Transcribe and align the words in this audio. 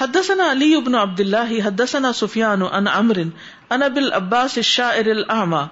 حدثنا 0.00 0.50
علی 0.50 0.76
ابن 0.76 0.94
عبد 0.94 1.20
الله 1.20 1.60
حدثنا 1.60 2.12
سفيان 2.12 2.62
عن 2.62 2.88
عمرو 2.88 3.24
عن 3.70 3.82
ابي 3.82 4.00
العباس 4.00 4.58
الشاعر 4.58 5.06
الاعمى، 5.06 5.64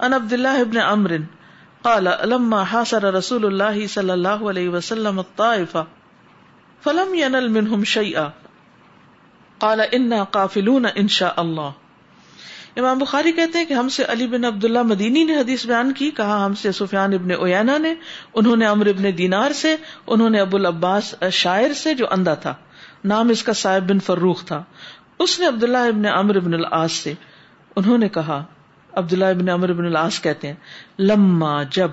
عن 0.00 0.14
عبد 0.14 0.32
الله 0.32 0.60
ابن 0.60 0.78
عمرو 0.78 1.16
قال 1.82 2.10
لما 2.24 2.62
حاصر 2.62 3.14
رسول 3.14 3.46
الله 3.46 3.86
صلى 3.86 4.14
الله 4.14 4.48
عليه 4.48 4.68
وسلم 4.68 5.18
الطائفه 5.18 5.86
فلم 6.84 7.14
ينل 7.14 7.50
منهم 7.50 7.84
شيئا 7.84 8.28
قال 9.58 9.80
انا 9.92 10.24
قافلون 10.24 10.86
ان 10.96 11.08
شاء 11.08 11.34
الله 11.40 11.70
امام 12.76 12.98
بخاری 12.98 13.32
کہتے 13.32 13.58
ہیں 13.58 13.64
کہ 13.64 13.74
ہم 13.74 13.88
سے 13.88 14.04
علی 14.08 14.26
بن 14.26 14.44
عبداللہ 14.44 14.82
مدینی 14.82 15.24
نے 15.24 15.36
حدیث 15.36 15.66
بیان 15.66 15.92
کی، 15.92 16.10
کہا 16.10 16.46
ہم 16.46 16.54
سے 16.54 16.72
سفیان 16.72 17.12
ابن 17.12 17.30
اوینا 17.30 17.78
نے، 17.78 17.94
انہوں 18.34 18.56
نے 18.56 18.66
امر 18.66 18.86
ابن 18.86 19.18
دینار 19.18 19.52
سے، 19.52 19.76
انہوں 20.06 20.30
نے 20.30 20.40
ابو 20.40 20.56
العباس 20.56 21.14
شاعر 21.32 21.72
سے 21.72 21.94
جو 21.94 22.06
اندھا 22.10 22.34
تھا۔ 22.34 22.54
نام 23.04 23.28
اس 23.28 23.42
کا 23.42 23.52
صاحب 23.52 23.90
بن 23.90 23.98
فروخ 23.98 24.44
تھا۔ 24.44 24.62
اس 25.18 25.40
نے 25.40 25.46
عبداللہ 25.46 25.78
ابن 25.78 26.06
امر 26.06 26.36
ابن 26.36 26.54
العاص 26.54 26.92
سے 26.92 27.12
انہوں 27.76 27.98
نے 27.98 28.08
کہا، 28.08 28.44
عبداللہ 28.92 29.24
ابن 29.24 29.48
امر 29.48 29.68
ابن 29.68 29.86
العاص 29.86 30.20
کہتے 30.20 30.48
ہیں، 30.48 30.54
لما 30.98 31.62
جب 31.62 31.88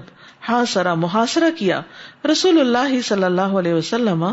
ہاں 0.50 0.66
سرا 0.66 0.94
محاصرہ 0.94 1.50
کیا، 1.58 1.82
رسول 2.32 2.60
اللہ 2.60 3.02
صلی 3.02 3.24
اللہ 3.24 3.42
علیہ 3.42 3.74
وسلم، 3.74 4.26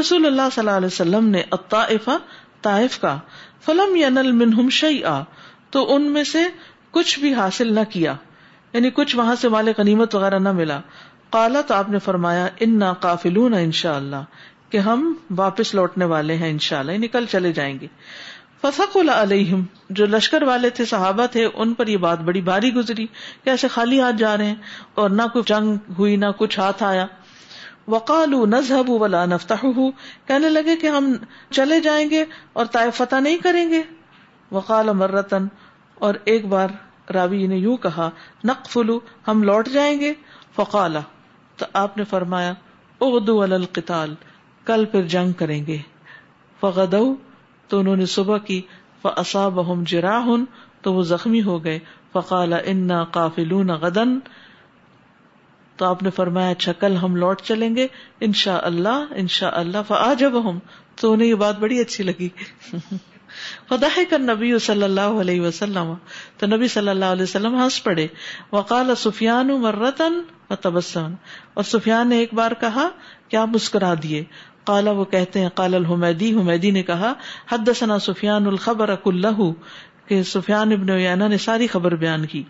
رسول 0.00 0.26
اللہ 0.26 0.48
صلی 0.54 0.66
اللہ 0.66 0.76
علیہ 0.76 0.86
وسلم 0.86 1.28
نے 1.28 1.42
الطائفہ 1.50 2.16
طائف 2.62 3.00
کا، 3.00 3.18
فلم 3.60 3.96
ینل 3.96 4.32
منہم 4.32 4.68
شیئا، 4.68 5.24
تو 5.70 5.94
ان 5.94 6.02
میں 6.02 6.24
سے 6.24 6.42
کچھ 6.90 7.18
بھی 7.20 7.34
حاصل 7.34 7.74
نہ 7.74 7.80
کیا 7.88 8.14
یعنی 8.72 8.90
کچھ 8.90 9.16
وہاں 9.16 9.34
سے 9.40 9.48
مال 9.48 9.68
غنیمت 9.78 10.14
وغیرہ 10.14 10.38
نہ 10.38 10.52
ملا۔ 10.52 10.80
کالا 11.30 11.60
تو 11.60 11.74
آپ 11.74 11.88
نے 11.88 11.98
فرمایا 11.98 12.48
ان 12.60 12.92
قافلون 12.92 13.54
ان 13.54 13.72
شاء 13.72 13.96
اللہ 13.96 14.22
کہ 14.70 14.78
ہم 14.78 15.14
واپس 15.36 15.74
لوٹنے 15.74 16.04
والے 16.04 16.36
ہیں 16.36 16.50
ان 16.50 16.58
شاء 16.58 16.78
اللہ 16.78 16.92
یعنی 16.92 17.08
کل 17.08 17.26
چلے 17.26 17.52
جائیں 17.52 17.80
گے۔ 17.80 17.86
فسق 18.62 18.96
علیہم 19.12 19.62
جو 19.90 20.06
لشکر 20.06 20.42
والے 20.42 20.70
تھے، 20.70 20.84
صحابہ 20.84 21.26
تھے، 21.26 21.48
ان 21.54 21.74
پر 21.74 21.86
یہ 21.86 21.96
بات 21.96 22.18
بڑی 22.18 22.40
باری 22.40 22.74
گزری 22.74 23.06
کہ 23.44 23.50
ایسے 23.50 23.68
خالی 23.68 24.00
ہاتھ 24.00 24.16
جا 24.16 24.36
رہے 24.36 24.46
ہیں 24.46 24.54
اور 24.94 25.10
نہ 25.10 25.22
کوئی 25.32 25.44
جنگ 25.46 25.92
ہوئی، 25.98 26.16
نہ 26.16 26.26
کچھ 26.36 26.60
ہاتھ 26.60 26.82
آیا۔ 26.82 27.06
وقال 27.88 28.30
نذهب 28.30 28.90
ولا 28.90 29.24
نفتحه۔ 29.24 29.82
کہنے 30.26 30.48
لگے 30.48 30.76
کہ 30.76 30.86
ہم 30.86 31.16
چلے 31.50 31.80
جائیں 31.80 32.10
گے 32.10 32.24
اور 32.52 32.66
طائف 32.66 32.96
فتح 32.96 33.20
نہیں 33.20 33.36
کریں 33.36 33.70
گے۔ 33.70 33.82
وقال 34.52 34.92
مرتن۔ 34.92 35.46
اور 35.94 36.14
ایک 36.24 36.46
بار 36.46 36.68
راوی 37.12 37.46
نے 37.46 37.56
یوں 37.56 37.76
کہا 37.76 38.10
نقفلو 38.44 39.00
ہم 39.28 39.42
لوٹ 39.42 39.68
جائیں 39.68 40.00
گے۔ 40.00 40.12
فقالا 40.56 41.00
تو 41.56 41.66
آپ 41.72 41.96
نے 41.96 42.04
فرمایا 42.04 42.52
اغدو 43.00 43.42
القتال۔ 43.42 44.14
کل 44.64 44.84
پھر 44.84 45.02
جنگ 45.02 45.32
کریں 45.32 45.66
گے۔ 45.66 45.78
فغدو، 46.60 47.14
تو 47.68 47.78
انہوں 47.78 47.96
نے 47.96 48.06
صبح 48.06 48.38
کی، 48.38 48.62
فاصابہم 49.02 49.84
جراح 49.86 50.26
تو 50.82 50.94
وہ 50.94 51.02
زخمی 51.02 51.42
ہو 51.42 51.64
گئے۔ 51.64 51.78
فقال 52.12 52.52
انا 52.64 53.04
قافلون 53.04 53.68
غدن۔ 53.68 54.18
تو 55.76 55.86
آپ 55.86 56.02
نے 56.02 56.10
فرمایا 56.10 56.50
اچھا 56.50 56.72
کل 56.72 56.96
ہم 56.96 57.16
لوٹ 57.16 57.42
چلیں 57.42 57.76
گے۔ 57.76 57.86
انشاء 58.20 58.58
اللہ 58.62 59.04
انشاء 59.10 59.50
اللہ 59.52 59.78
فآجبہم 59.88 60.58
تو 61.00 61.12
انہیں 61.12 61.28
یہ 61.28 61.34
بات 61.34 61.58
بڑی 61.58 61.78
اچھی 61.78 62.04
لگی۔ 62.04 62.28
فدح 63.68 64.00
کر 64.10 64.18
نبی 64.18 64.58
صلی 64.58 64.82
اللہ 64.82 65.00
علیہ 65.00 65.40
وسلم۔ 65.40 65.94
تو 66.38 66.46
نبی 66.46 66.68
صلی 66.68 66.88
اللہ 66.88 67.04
علیہ 67.04 67.22
وسلم 67.22 67.54
ہنس 67.54 67.84
پڑے۔ 67.84 68.06
وقال 68.52 68.94
سفیان 68.96 69.48
مرتن 69.48 70.22
و 70.50 70.56
تبسم 70.56 71.14
اور 71.54 71.64
سفیان 71.64 72.08
نے 72.08 72.18
ایک 72.18 72.34
بار 72.34 72.50
کہا 72.60 72.88
کیا 73.30 73.44
مسکرا 73.44 73.94
دیے؟ 74.02 74.24
کالا 74.64 74.90
وہ 74.90 75.04
کہتے 75.04 75.40
ہیں 75.40 75.48
کال 75.54 75.74
الحمیدی، 75.74 76.34
حمیدی 76.34 76.70
نے 76.70 76.82
کہا 76.82 77.12
حد 77.52 77.68
ثنا 77.78 77.98
سفیان 77.98 78.46
الخبر 78.46 78.88
اکلہ 78.88 79.40
کہ 80.06 80.22
سفیان 80.22 80.72
ابن 80.72 80.88
یانا 81.00 81.28
نے 81.28 81.38
ساری 81.38 81.66
خبر 81.66 81.94
بیان 81.94 82.26
کی۔ 82.26 82.42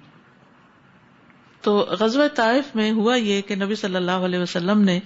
تو 1.60 1.76
غزوہ 1.76 2.28
طائف 2.28 2.76
میں 2.76 2.90
ہوا 2.90 3.16
یہ 3.16 3.40
کہ 3.40 3.54
نبی 3.54 3.74
صلی 3.74 3.96
اللہ 3.96 4.10
علیہ 4.10 4.38
وسلم 4.38 4.80
نے 4.80 4.98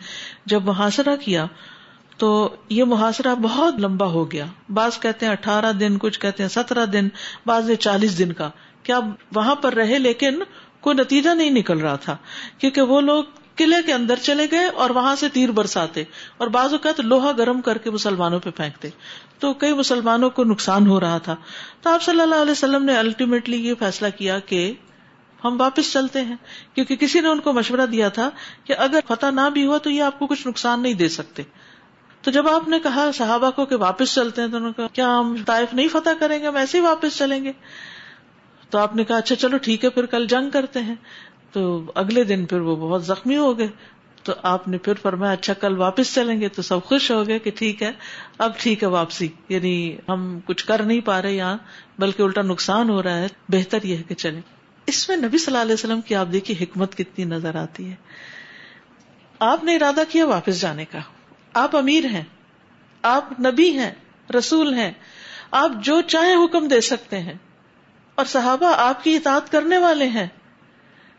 جب 0.47 0.65
محاصرہ 0.65 1.17
کیا، 1.17 1.47
تو 2.17 2.57
یہ 2.69 2.85
محاصرہ 2.85 3.35
بہت 3.35 3.75
لمبا 3.79 4.07
ہو 4.07 4.33
گیا۔ 4.33 4.45
بعض 4.69 4.99
کہتے 4.99 5.27
ہیں 5.27 5.33
اٹھارہ 5.33 5.73
دن، 5.73 5.99
کچھ 5.99 6.21
کہتے 6.21 6.43
ہیں 6.43 6.51
سترہ 6.51 6.87
دن، 6.87 7.09
بعض 7.47 7.71
چالیس 7.81 8.19
دن 8.19 8.33
کا۔ 8.33 8.51
کیا 8.83 9.01
وہاں 9.35 9.55
پر 9.55 9.75
رہے 9.75 9.99
لیکن 9.99 10.43
کوئی 10.81 10.97
نتیجہ 10.97 11.31
نہیں 11.31 11.51
نکل 11.51 11.79
رہا 11.79 11.97
تھا، 11.97 12.17
کیونکہ 12.59 12.83
وہ 12.83 13.01
لوگ 13.01 13.25
قلعے 13.57 13.83
کے 13.83 13.93
اندر 13.93 14.15
چلے 14.17 14.47
گئے 14.51 14.67
اور 14.67 14.91
وہاں 14.91 15.17
سے 15.17 15.29
تیر 15.29 15.51
برساتے 15.51 16.05
اور 16.37 16.49
بعض 16.49 16.73
اوقات 16.73 17.01
لوہا 17.01 17.33
گرم 17.33 17.61
کر 17.61 17.79
کے 17.79 17.91
مسلمانوں 17.91 18.41
پہ 18.41 18.51
پھینکتے۔ 18.51 18.89
تو 19.39 19.55
کئی 19.55 19.73
مسلمانوں 19.73 20.31
کو 20.31 20.45
نقصان 20.45 20.87
ہو 20.87 21.01
رہا 21.01 21.19
تھا۔ 21.19 21.37
تو 21.83 21.91
آپ 21.91 22.03
صلی 22.03 22.21
اللہ 22.21 22.35
علیہ 22.35 22.53
وسلم 22.53 22.85
نے 22.85 22.97
الٹیمیٹلی 22.97 23.69
یہ 23.69 23.75
فیصلہ 23.79 24.07
کیا 24.19 24.39
کہ 24.39 24.73
ہم 25.45 25.61
واپس 25.61 25.93
چلتے 25.93 26.21
ہیں۔ 26.21 26.37
کیونکہ 26.75 26.97
کسی 26.97 27.21
نے 27.21 27.29
ان 27.29 27.41
کو 27.41 27.53
مشورہ 27.53 27.87
دیا 27.87 28.09
تھا 28.09 28.31
کہ 28.65 28.75
اگر 28.79 28.99
فتح 29.09 29.27
نہ 29.27 29.51
بھی 29.53 29.67
ہوا 29.67 29.79
تو 29.79 29.91
یہ 29.91 30.03
آپ 30.03 30.19
کو 30.19 30.27
کچھ 30.27 30.49
نقصان 30.49 30.83
نہیں 30.83 30.95
دے 30.95 31.09
سکتے۔ 31.09 31.43
تو 32.23 32.31
جب 32.31 32.49
آپ 32.49 32.69
نے 32.69 32.79
کہا 32.79 33.11
صحابہ 33.15 33.51
کو 33.51 33.67
کہ 33.67 33.77
واپس 33.77 34.15
چلتے 34.15 34.43
ہیں 34.43 34.49
تو 34.49 34.57
انہوں 34.57 34.71
نے 34.71 34.83
کہا، 34.83 34.87
کیا 34.93 35.19
ہم 35.19 35.37
طائف 35.47 35.75
نہیں 35.75 35.89
فتح 35.89 36.11
کریں 36.21 36.41
گے؟ 36.41 36.47
ہم 36.47 36.57
ایسے 36.57 36.79
ہی 36.79 36.83
واپس 36.83 37.19
چلیں 37.19 37.45
گے۔ 37.45 37.53
تو 38.71 38.79
آپ 38.79 38.97
نے 38.97 39.05
کہا 39.05 39.17
اچھا 39.17 39.37
چلو 39.37 39.57
ٹھیک 39.57 39.85
ہے، 39.85 39.91
پھر 39.91 40.07
کل 40.07 40.27
جنگ 40.27 40.51
کرتے 40.51 40.81
ہیں۔ 40.81 40.95
تو 41.55 41.93
اگلے 41.95 42.25
دن 42.25 42.47
پھر 42.47 42.61
وہ 42.61 42.77
بہت 42.77 43.05
زخمی 43.05 43.37
ہو 43.37 43.59
گئے۔ 43.59 43.69
تو 44.23 44.33
آپ 44.43 44.69
نے 44.69 44.79
پھر 44.79 44.95
فرمایا 44.95 45.33
اچھا 45.33 45.53
کل 45.53 45.79
واپس 45.79 46.15
چلیں 46.15 46.41
گے۔ 46.41 46.49
تو 46.49 46.63
سب 46.63 46.85
خوش 46.85 47.11
ہو 47.11 47.27
گئے 47.27 47.39
کہ 47.39 47.51
ٹھیک 47.55 47.83
ہے، 47.83 47.93
اب 48.39 48.59
ٹھیک 48.59 48.83
ہے 48.83 48.89
واپسی۔ 48.89 49.29
یعنی 49.49 49.97
ہم 50.09 50.39
کچھ 50.45 50.67
کر 50.67 50.83
نہیں 50.83 51.01
پا 51.01 51.23
رہے 51.23 51.35
یہاں، 51.35 51.59
بلکہ 51.99 52.23
الٹا 52.23 52.43
نقصان 52.43 52.91
ہو 52.91 53.03
رہا 53.03 53.19
ہے۔ 53.19 53.27
بہتر 53.49 53.83
یہ 53.83 53.97
ہے 53.97 54.03
کہ 54.03 54.15
چلیں۔ 54.15 54.41
اس 54.87 55.09
میں 55.09 55.17
نبی 55.17 55.39
صلی 55.39 55.47
اللہ 55.47 55.63
علیہ 55.63 55.75
وسلم 55.75 56.01
کی 56.01 56.15
آپ 56.15 56.27
دیکھیے 56.33 56.65
حکمت 56.65 56.97
کتنی 56.97 57.25
نظر 57.25 57.55
آتی 57.55 57.91
ہے۔ 57.91 57.95
آپ 59.39 59.65
نے 59.65 59.77
ارادہ 59.77 60.03
کیا 60.09 60.27
واپس 60.27 60.61
جانے 60.61 60.85
کا۔ 60.85 60.99
آپ 61.55 61.77
امیر 61.77 62.05
ہیں، 62.05 62.25
آپ 63.03 63.41
نبی 63.41 63.71
ہیں، 63.71 63.93
رسول 64.39 64.75
ہیں۔ 64.75 64.93
آپ 65.51 65.71
جو 65.81 66.01
چاہے 66.01 66.45
حکم 66.45 66.69
دے 66.69 66.81
سکتے 66.81 67.19
ہیں۔ 67.19 67.35
اور 68.15 68.25
صحابہ 68.25 68.75
آپ 68.77 69.05
کی 69.05 69.17
اطاعت 69.17 69.53
کرنے 69.53 69.79
والے 69.79 70.09
ہیں۔ 70.09 70.27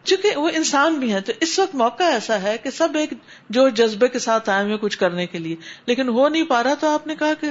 چونکہ 0.06 0.38
وہ 0.38 0.50
انسان 0.54 0.94
بھی 0.94 1.14
ہیں، 1.14 1.22
تو 1.22 1.34
اس 1.42 1.60
وقت 1.60 1.76
موقع 1.76 2.04
ایسا 2.04 2.42
ہے 2.42 2.58
کہ 2.58 2.70
سب 2.70 2.90
ایک 2.96 3.14
جو 3.50 3.70
جذبے 3.70 4.08
کے 4.08 4.20
ساتھ 4.20 4.50
آئے 4.50 4.66
ہوئے 4.66 4.78
کچھ 4.82 4.98
کرنے 4.98 5.28
کے 5.28 5.40
لیے۔ 5.40 5.56
لیکن 5.86 6.10
ہو 6.10 6.30
نہیں 6.30 6.44
پا 6.44 6.64
رہا 6.64 6.74
تو 6.74 6.88
آپ 6.88 7.08
نے 7.08 7.16
کہا 7.16 7.34
کہ 7.40 7.48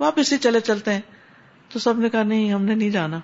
واپس 0.00 0.32
ہی 0.32 0.38
چلے 0.38 0.60
چلتے 0.60 0.94
ہیں۔ 0.94 1.00
تو 1.68 1.78
سب 1.78 1.98
نے 1.98 2.08
کہا 2.08 2.22
نہیں، 2.22 2.52
ہم 2.52 2.62
نے 2.62 2.74
نہیں 2.74 2.90
جانا۔ 2.90 3.20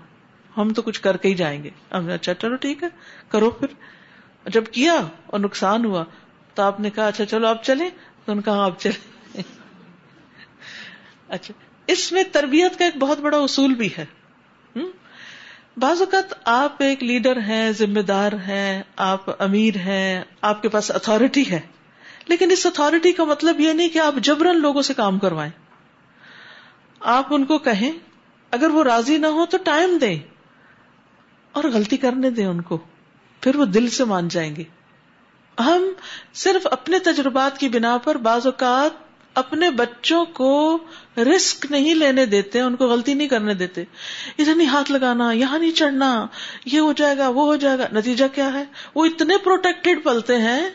ہم 0.57 0.73
تو 0.73 0.83
کچھ 0.83 1.01
کر 1.01 1.17
کے 1.17 1.29
ہی 1.29 1.35
جائیں 1.35 1.65
گے۔ 1.65 1.71
ہم 1.93 2.05
نے 2.05 2.15
اچھا 2.15 2.35
چلو 2.35 2.57
ٹھیک 2.57 2.83
ہے، 2.83 2.89
کرو 3.29 3.51
پھر۔ 3.51 3.69
جب 4.49 4.65
کیا 4.67 4.93
اور 5.27 5.41
نقصان 5.41 5.85
ہوا 5.85 6.05
تو 6.55 6.63
آپ 6.63 6.81
نے 6.81 6.91
کہا 6.91 7.07
اچھا 7.07 7.25
چلو 7.25 7.47
آپ 7.47 7.65
چلیں۔ 7.65 7.91
تو 8.25 8.33
ان 8.33 8.43
کہا 8.43 8.53
ہاں، 8.53 8.65
آپ 8.65 8.81
چلے 8.81 8.99
اچھا 11.29 11.55
اس 11.87 12.13
میں 12.13 12.23
تربیت 12.33 12.79
کا 12.79 12.85
ایک 12.85 12.97
بہت 12.97 13.19
بڑا 13.19 13.39
اصول 13.39 13.75
بھی 13.75 13.89
ہے۔ 13.99 14.05
بعض 15.77 16.01
اوقات 16.01 16.35
آپ 16.45 16.73
ایک 16.79 17.03
لیڈر 17.03 17.37
ہیں، 17.37 17.73
ذمہ 17.73 18.01
دار 18.01 18.33
ہیں، 18.33 18.83
آپ 18.97 19.43
امیر 19.43 19.77
ہیں، 19.77 20.25
آپ 20.41 20.63
کے 20.63 20.69
پاس 20.69 20.91
اتارٹی 20.91 21.51
ہے۔ 21.51 21.61
لیکن 22.27 22.51
اس 22.51 22.67
اتارٹی 22.67 23.13
کا 23.13 23.25
مطلب 23.25 23.61
یہ 23.61 23.73
نہیں 23.73 23.89
کہ 23.89 23.99
آپ 23.99 24.15
جبرن 24.17 24.61
لوگوں 24.61 24.83
سے 24.83 24.95
کام 24.95 25.19
کروائیں۔ 25.19 25.53
آپ 27.01 27.27
ان 27.31 27.45
کو 27.45 27.59
کہیں، 27.59 27.93
اگر 28.51 28.71
وہ 28.71 28.85
راضی 28.85 29.19
نہ 29.19 29.27
ہو 29.27 29.47
تو 29.47 29.57
ٹائم 29.65 29.99
دیں۔ 30.01 30.19
اور 31.53 31.65
غلطی 31.65 31.97
کرنے 31.97 32.31
دیں 32.31 32.47
ان 32.47 32.61
کو، 32.61 32.79
پھر 33.41 33.57
وہ 33.57 33.65
دل 33.65 33.89
سے 33.89 34.05
مان 34.05 34.29
جائیں 34.29 34.57
گے۔ 34.57 34.65
ہم 35.61 35.85
صرف 36.35 36.67
اپنے 36.71 36.99
تجربات 36.99 37.59
کی 37.59 37.69
بنا 37.69 37.99
پر 37.99 38.15
بعض 38.15 38.47
اوقات 38.47 39.04
اپنے 39.35 39.71
بچوں 39.71 40.25
کو 40.25 40.79
رسک 41.17 41.67
نہیں 41.71 41.95
لینے 41.95 42.27
دیتے، 42.27 42.61
ان 42.61 42.77
کو 42.77 42.87
غلطی 42.87 43.15
نہیں 43.15 43.29
کرنے 43.29 43.55
دیتے۔ 43.55 43.85
ادھر 44.39 44.55
نہیں 44.55 44.69
ہاتھ 44.69 44.93
لگانا، 44.93 45.33
یہاں 45.33 45.59
نہیں 45.59 45.71
چڑھنا، 45.71 46.27
یہ 46.65 46.81
ہو 46.81 46.93
جائے 46.93 47.19
گا، 47.19 47.29
وہ 47.29 47.45
ہو 47.45 47.57
جائے 47.57 47.79
گا۔ 47.79 47.87
نتیجہ 47.93 48.25
کیا 48.35 48.53
ہے؟ 48.53 48.65
وہ 48.95 49.05
اتنے 49.05 49.39
پروٹیکٹڈ 49.39 50.05
پلتے 50.05 50.39
ہیں 50.39 50.71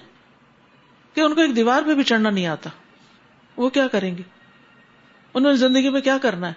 کہ 1.14 1.22
ان 1.22 1.36
کو 1.36 1.42
ایک 1.42 1.56
دیوار 1.56 1.82
پہ 1.86 1.94
بھی 1.94 2.04
چڑھنا 2.04 2.30
نہیں 2.30 2.48
آتا۔ 2.48 2.70
وہ 3.58 3.70
کیا 3.70 3.88
کریں 3.88 4.18
گے؟ 4.18 4.24
انہوں 5.34 5.52
نے 5.52 5.58
زندگی 5.58 5.90
میں 5.90 6.02
کیا 6.02 6.18
کرنا 6.18 6.48
ہے؟ 6.48 6.54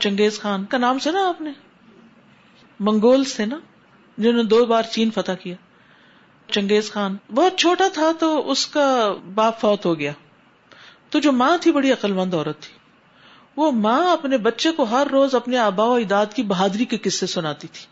چنگیز 0.00 0.40
خان 0.40 0.64
کا 0.64 0.78
نام 0.78 0.98
سنا 0.98 1.28
آپ 1.28 1.40
نے؟ 1.40 1.50
منگولس 2.80 3.34
تھے 3.34 3.46
نا، 3.46 3.58
جنہوں 4.18 4.36
نے 4.36 4.42
دو 4.42 4.66
بار 4.66 4.82
چین 4.82 5.10
فتح 5.10 5.32
کیا۔ 5.32 5.54
چنگیز 6.52 6.92
خان، 6.92 7.16
بہت 7.34 7.58
چھوٹا 7.58 7.88
تھا 7.92 8.12
تو 8.18 8.50
اس 8.50 8.66
کا 8.66 9.14
باپ 9.34 9.60
فوت 9.60 9.86
ہو 9.86 9.98
گیا۔ 9.98 10.12
تو 11.10 11.18
جو 11.18 11.32
ماں 11.32 11.56
تھی 11.60 11.72
بڑی 11.72 11.92
عقل 11.92 12.12
مند 12.12 12.34
عورت 12.34 12.60
تھی۔ 12.60 12.74
وہ 13.56 13.72
ماں 13.72 14.12
اپنے 14.12 14.38
بچے 14.38 14.72
کو 14.72 14.82
ہر 14.82 15.06
روز 15.12 15.34
اپنے 15.34 15.58
آبا 15.58 15.84
و 15.84 15.94
اجداد 15.94 16.26
کی 16.34 16.42
بہادری 16.42 16.84
کے 16.84 16.98
قصے 16.98 17.26
سناتی 17.26 17.68
تھی۔ 17.72 17.86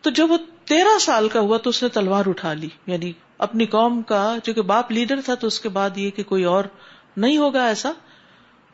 تو 0.00 0.10
جب 0.10 0.30
وہ 0.30 0.38
تیرہ 0.64 0.98
سال 1.00 1.28
کا 1.28 1.40
ہوا 1.40 1.58
تو 1.58 1.70
اس 1.70 1.82
نے 1.82 1.88
تلوار 1.88 2.24
اٹھا 2.26 2.52
لی۔ 2.52 2.68
یعنی 2.86 3.12
اپنی 3.38 3.66
قوم 3.66 4.02
کا 4.02 4.36
جو 4.44 4.54
کہ 4.54 4.62
باپ 4.62 4.92
لیڈر 4.92 5.20
تھا 5.24 5.34
تو 5.34 5.46
اس 5.46 5.60
کے 5.60 5.68
بعد 5.68 5.90
یہ 5.96 6.10
کہ 6.10 6.22
کوئی 6.22 6.44
اور 6.44 6.64
نہیں 7.16 7.38
ہوگا 7.38 7.66
ایسا۔ 7.66 7.92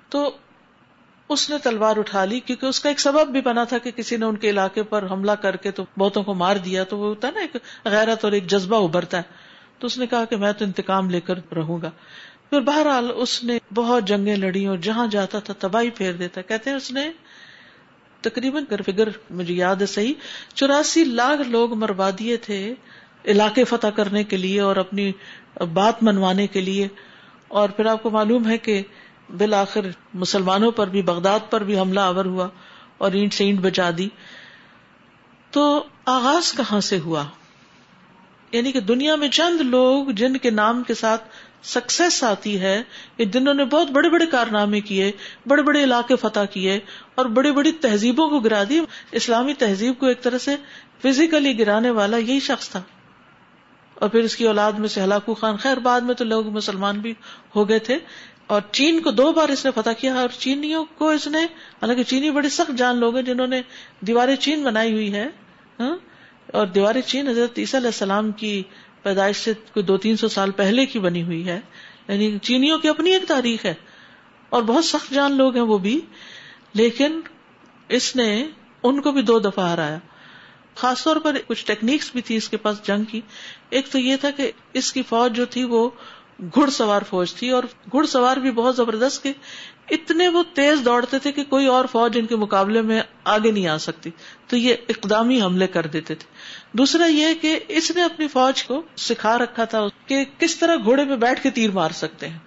تو 0.09 0.37
اس 1.29 1.50
نے 1.50 1.59
تلوار 1.59 1.97
اٹھا 1.97 2.25
لی 2.25 2.41
کیونکہ 2.41 2.67
اس 2.67 2.81
کا 2.81 2.88
ایک 2.88 3.00
سبب 3.00 3.29
بھی 3.29 3.41
بنا 3.41 3.65
تھا 3.65 3.79
کہ 3.79 3.91
کسی 3.91 4.17
نے 4.17 4.26
ان 4.26 4.37
کے 4.37 4.50
علاقے 4.50 4.82
پر 4.82 5.06
حملہ 5.11 5.32
کر 5.32 5.56
کے 5.56 5.71
تو 5.71 5.85
بہتوں 5.99 6.23
کو 6.23 6.35
مار 6.35 6.56
دیا۔ 6.56 6.85
تو 6.85 6.99
وہ 6.99 7.06
ہوتا 7.06 7.29
ہے 7.29 7.32
نا 7.32 7.41
ایک 7.41 7.56
غیرت 7.85 8.25
اور 8.25 8.32
ایک 8.32 8.47
جذبہ 8.47 8.85
ابھرتا 8.85 9.17
ہے۔ 9.17 9.23
تو 9.79 9.87
اس 9.87 9.99
نے 9.99 10.06
کہا 10.06 10.25
کہ 10.25 10.37
میں 10.37 10.53
تو 10.53 10.65
انتقام 10.65 11.11
لے 11.11 11.21
کر 11.21 11.35
رہوں 11.55 11.82
گا۔ 11.82 11.91
پھر 12.54 12.62
بہرحال 12.62 13.10
اس 13.14 13.44
نے 13.44 13.58
بہت 13.74 14.04
جنگیں 14.04 14.36
لڑی 14.36 14.66
اور 14.66 14.76
جہاں 14.76 15.06
جاتا 15.06 15.38
تھا 15.38 15.54
تباہی 15.58 15.90
پھیر 15.90 16.12
دیتا۔ 16.12 16.40
کہتے 16.40 16.70
ہیں 16.70 16.76
اس 16.76 16.90
نے، 16.90 17.10
تقریباً 18.20 18.64
فگر 18.86 19.08
مجھے 19.30 19.54
یاد 19.54 19.76
ہے 19.76 19.86
صحیح، 19.86 20.14
چوراسی 20.54 21.04
لاکھ 21.04 21.48
لوگ 21.48 21.74
مروا 21.74 22.10
دیے 22.18 22.36
تھے 22.36 22.74
علاقے 23.24 23.64
فتح 23.64 23.86
کرنے 23.86 24.24
کے 24.24 24.36
لیے 24.36 24.60
اور 24.60 24.76
اپنی 24.76 25.12
بات 25.72 26.02
منوانے 26.02 26.46
کے 26.46 26.60
لیے۔ 26.60 26.88
اور 27.48 27.68
پھر 27.68 27.86
آپ 27.86 28.02
کو 28.02 28.10
معلوم 28.10 28.48
ہے 28.48 28.58
کہ 28.58 28.82
بالآخر 29.38 29.80
مسلمانوں 30.14 30.70
پر 30.70 30.86
بھی، 30.86 31.02
بغداد 31.02 31.40
پر 31.50 31.62
بھی 31.64 31.78
حملہ 31.78 32.00
آور 32.00 32.24
ہوا 32.24 32.48
اور 32.98 33.12
اینٹ 33.12 33.34
سے 33.34 33.44
اینٹ 33.44 33.60
بچا 33.60 33.90
دی۔ 33.98 34.08
تو 35.50 35.84
آغاز 36.06 36.52
کہاں 36.52 36.80
سے 36.80 36.98
ہوا؟ 36.98 37.24
یعنی 38.52 38.72
کہ 38.72 38.80
دنیا 38.80 39.14
میں 39.14 39.28
چند 39.28 39.60
لوگ 39.60 40.06
جن 40.06 40.36
کے 40.36 40.50
نام 40.50 40.82
کے 40.82 40.94
ساتھ 40.94 41.24
سکسیس 41.64 42.22
آتی 42.25 42.61
ہے 42.61 42.76
کہ 43.16 43.25
جنہوں 43.25 43.55
نے 43.55 43.64
بہت 43.64 43.90
بڑے 43.90 44.08
بڑے 44.08 44.26
کارنامے 44.26 44.81
کیے 44.81 45.11
بڑے 45.46 45.62
بڑے 45.62 45.84
علاقے 45.84 46.16
فتح 46.16 46.44
کیے 46.50 46.78
اور 47.14 47.26
بڑی 47.26 47.52
بڑی 47.52 47.72
تہذیبوں 47.81 48.28
کو 48.31 48.40
گرا 48.40 48.62
دی 48.69 48.81
اسلامی 49.12 49.55
تہذیب 49.55 49.99
کو 49.99 50.06
ایک 50.06 50.22
طرح 50.22 50.38
سے 50.38 50.56
فزیکلی 51.02 51.58
گرانے 51.58 51.90
والا 51.90 52.16
یہی 52.16 52.40
شخص 52.40 52.69
تھا 52.70 52.82
اور 53.96 54.08
پھر 54.08 54.20
اس 54.20 54.37
کی 54.37 54.46
اولاد 54.46 54.78
میں 54.78 54.88
سے 54.88 55.02
ہلاکو 55.02 55.34
خان 55.34 55.56
خیر 55.56 55.78
بعد 55.78 56.00
میں 56.00 56.14
تو 56.14 56.25
لوگ 56.25 56.49
مسلمان 56.49 57.00
بھی 57.00 57.12
ہو 57.56 57.69
گئے 57.69 57.78
تھے 57.78 57.99
اور 58.46 58.61
چین 58.72 59.00
کو 59.00 59.11
دو 59.11 59.32
بار 59.32 59.49
اس 59.49 59.64
نے 59.64 59.70
فتح 59.70 59.90
کیا 59.99 60.14
اور 60.14 60.28
چینیوں 60.38 60.84
کو 60.94 61.08
اس 61.08 61.26
نے 61.26 61.44
حالانکہ 61.82 62.02
چینی 62.02 62.31
بڑے 62.31 62.49
سخت 62.49 62.78
جان 62.78 62.99
لوگ 62.99 63.14
ہیں 63.16 63.22
جنہوں 63.22 63.46
نے 63.46 63.61
دیوار 64.00 64.34
چین 64.40 64.62
بنائی 64.62 64.93
ہوئی 64.93 65.12
ہے 65.14 65.28
اور 66.49 66.66
دیوار 66.66 66.94
چین 67.06 67.28
حضرت 67.28 67.58
عیسیٰ 67.58 67.78
علیہ 67.81 67.88
السلام 67.88 68.31
کی 68.32 68.62
پیدائش 69.04 69.36
سے 69.36 69.52
کوئی 69.54 69.82
دو 69.82 69.96
تین 69.96 70.16
سو 70.16 70.28
سال 70.28 70.50
پہلے 70.50 70.86
کی 70.86 70.98
بنی 70.98 71.22
ہوئی 71.22 71.48
ہے 71.48 71.60
یعنی 72.08 72.38
چینیوں 72.38 72.78
کی 72.78 72.88
اپنی 72.88 73.10
ایک 73.10 73.28
تاریخ 73.28 73.66
ہے۔ 73.66 73.74
اور 74.48 74.62
بہت 74.62 74.84
سخت 74.84 75.14
جان 75.14 75.32
لوگ 75.32 75.54
ہیں 75.54 75.62
وہ 75.62 75.78
بھی۔ 75.78 76.00
لیکن 76.74 77.20
اس 77.88 78.16
نے 78.16 78.46
ان 78.82 79.00
کو 79.00 79.12
بھی 79.12 79.22
دو 79.22 79.38
دفعہ 79.38 79.70
ہرایا۔ 79.70 79.98
خاص 80.74 81.04
طور 81.04 81.16
پر 81.16 81.36
کچھ 81.46 81.66
ٹیکنیکس 81.66 82.10
بھی 82.12 82.22
تھی 82.22 82.36
اس 82.36 82.48
کے 82.48 82.56
پاس 82.56 82.82
جنگ 82.82 83.04
کی۔ 83.04 83.20
ایک 83.70 83.88
تو 83.88 83.98
یہ 83.98 84.16
تھا 84.16 84.30
کہ 84.30 84.52
اس 84.72 84.92
کی 84.92 85.02
فوج 85.02 85.36
جو 85.36 85.44
تھی 85.44 85.64
وہ 85.64 85.90
گھڑ 86.40 86.70
سوار 86.70 87.02
فوج 87.10 87.34
تھی 87.34 87.50
اور 87.50 87.62
گھڑ 87.92 88.06
سوار 88.06 88.36
بھی 88.36 88.50
بہت 88.50 88.76
زبردست 88.76 89.22
کے 89.22 89.32
اتنے 89.90 90.28
وہ 90.28 90.42
تیز 90.54 90.84
دوڑتے 90.84 91.19
تھے 91.19 91.32
کہ 91.32 91.44
کوئی 91.44 91.66
اور 91.66 91.84
فوج 91.84 92.19
ان 92.19 92.26
کے 92.26 92.36
مقابلے 92.36 92.82
میں 92.82 93.02
آگے 93.25 93.50
نہیں 93.50 93.66
آ 93.66 93.78
سکتی۔ 93.78 94.10
تو 94.46 94.56
یہ 94.56 94.75
اقدامی 94.88 95.42
حملے 95.42 95.66
کر 95.66 95.86
دیتے 95.86 96.14
تھے۔ 96.14 96.26
دوسرا 96.72 97.06
یہ 97.06 97.26
کہ 97.40 97.60
اس 97.69 97.92
نے 97.94 98.02
اپنی 98.02 98.28
فوج 98.28 98.64
کو 98.64 98.82
سکھا 98.96 99.38
رکھا 99.38 99.64
تھا 99.64 99.86
کہ 100.06 100.25
کس 100.38 100.56
طرح 100.56 100.76
گھوڑے 100.84 101.04
پہ 101.04 101.16
بیٹھ 101.16 101.42
کے 101.42 101.50
تیر 101.50 101.70
مار 101.70 101.90
سکتے 101.90 102.28
ہیں۔ 102.28 102.38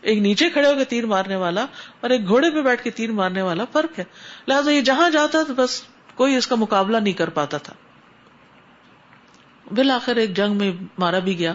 ایک 0.00 0.18
نیچے 0.18 0.50
کھڑے 0.50 0.66
ہو 0.66 0.74
کے 0.78 0.84
تیر 0.84 1.06
مارنے 1.06 1.36
والا 1.36 1.66
اور 2.00 2.10
ایک 2.10 2.28
گھوڑے 2.28 2.50
پہ 2.50 2.62
بیٹھ 2.62 2.82
کے 2.82 2.90
تیر 2.90 3.12
مارنے 3.12 3.42
والا 3.42 3.64
فرق 3.72 3.98
ہے۔ 3.98 4.04
لہٰذا 4.48 4.70
یہ 4.70 4.80
جہاں 4.80 5.10
جاتا 5.10 5.42
تو 5.42 5.54
بس 5.54 5.82
کوئی 6.14 6.36
اس 6.36 6.46
کا 6.46 6.54
مقابلہ 6.54 6.96
نہیں 6.96 7.14
کر 7.14 7.28
پاتا 7.28 7.56
تھا۔ 7.56 7.72
بالآخر 9.74 10.16
ایک 10.16 10.36
جنگ 10.36 10.56
میں 10.56 10.72
مارا 10.98 11.18
بھی 11.18 11.38
گیا۔ 11.38 11.54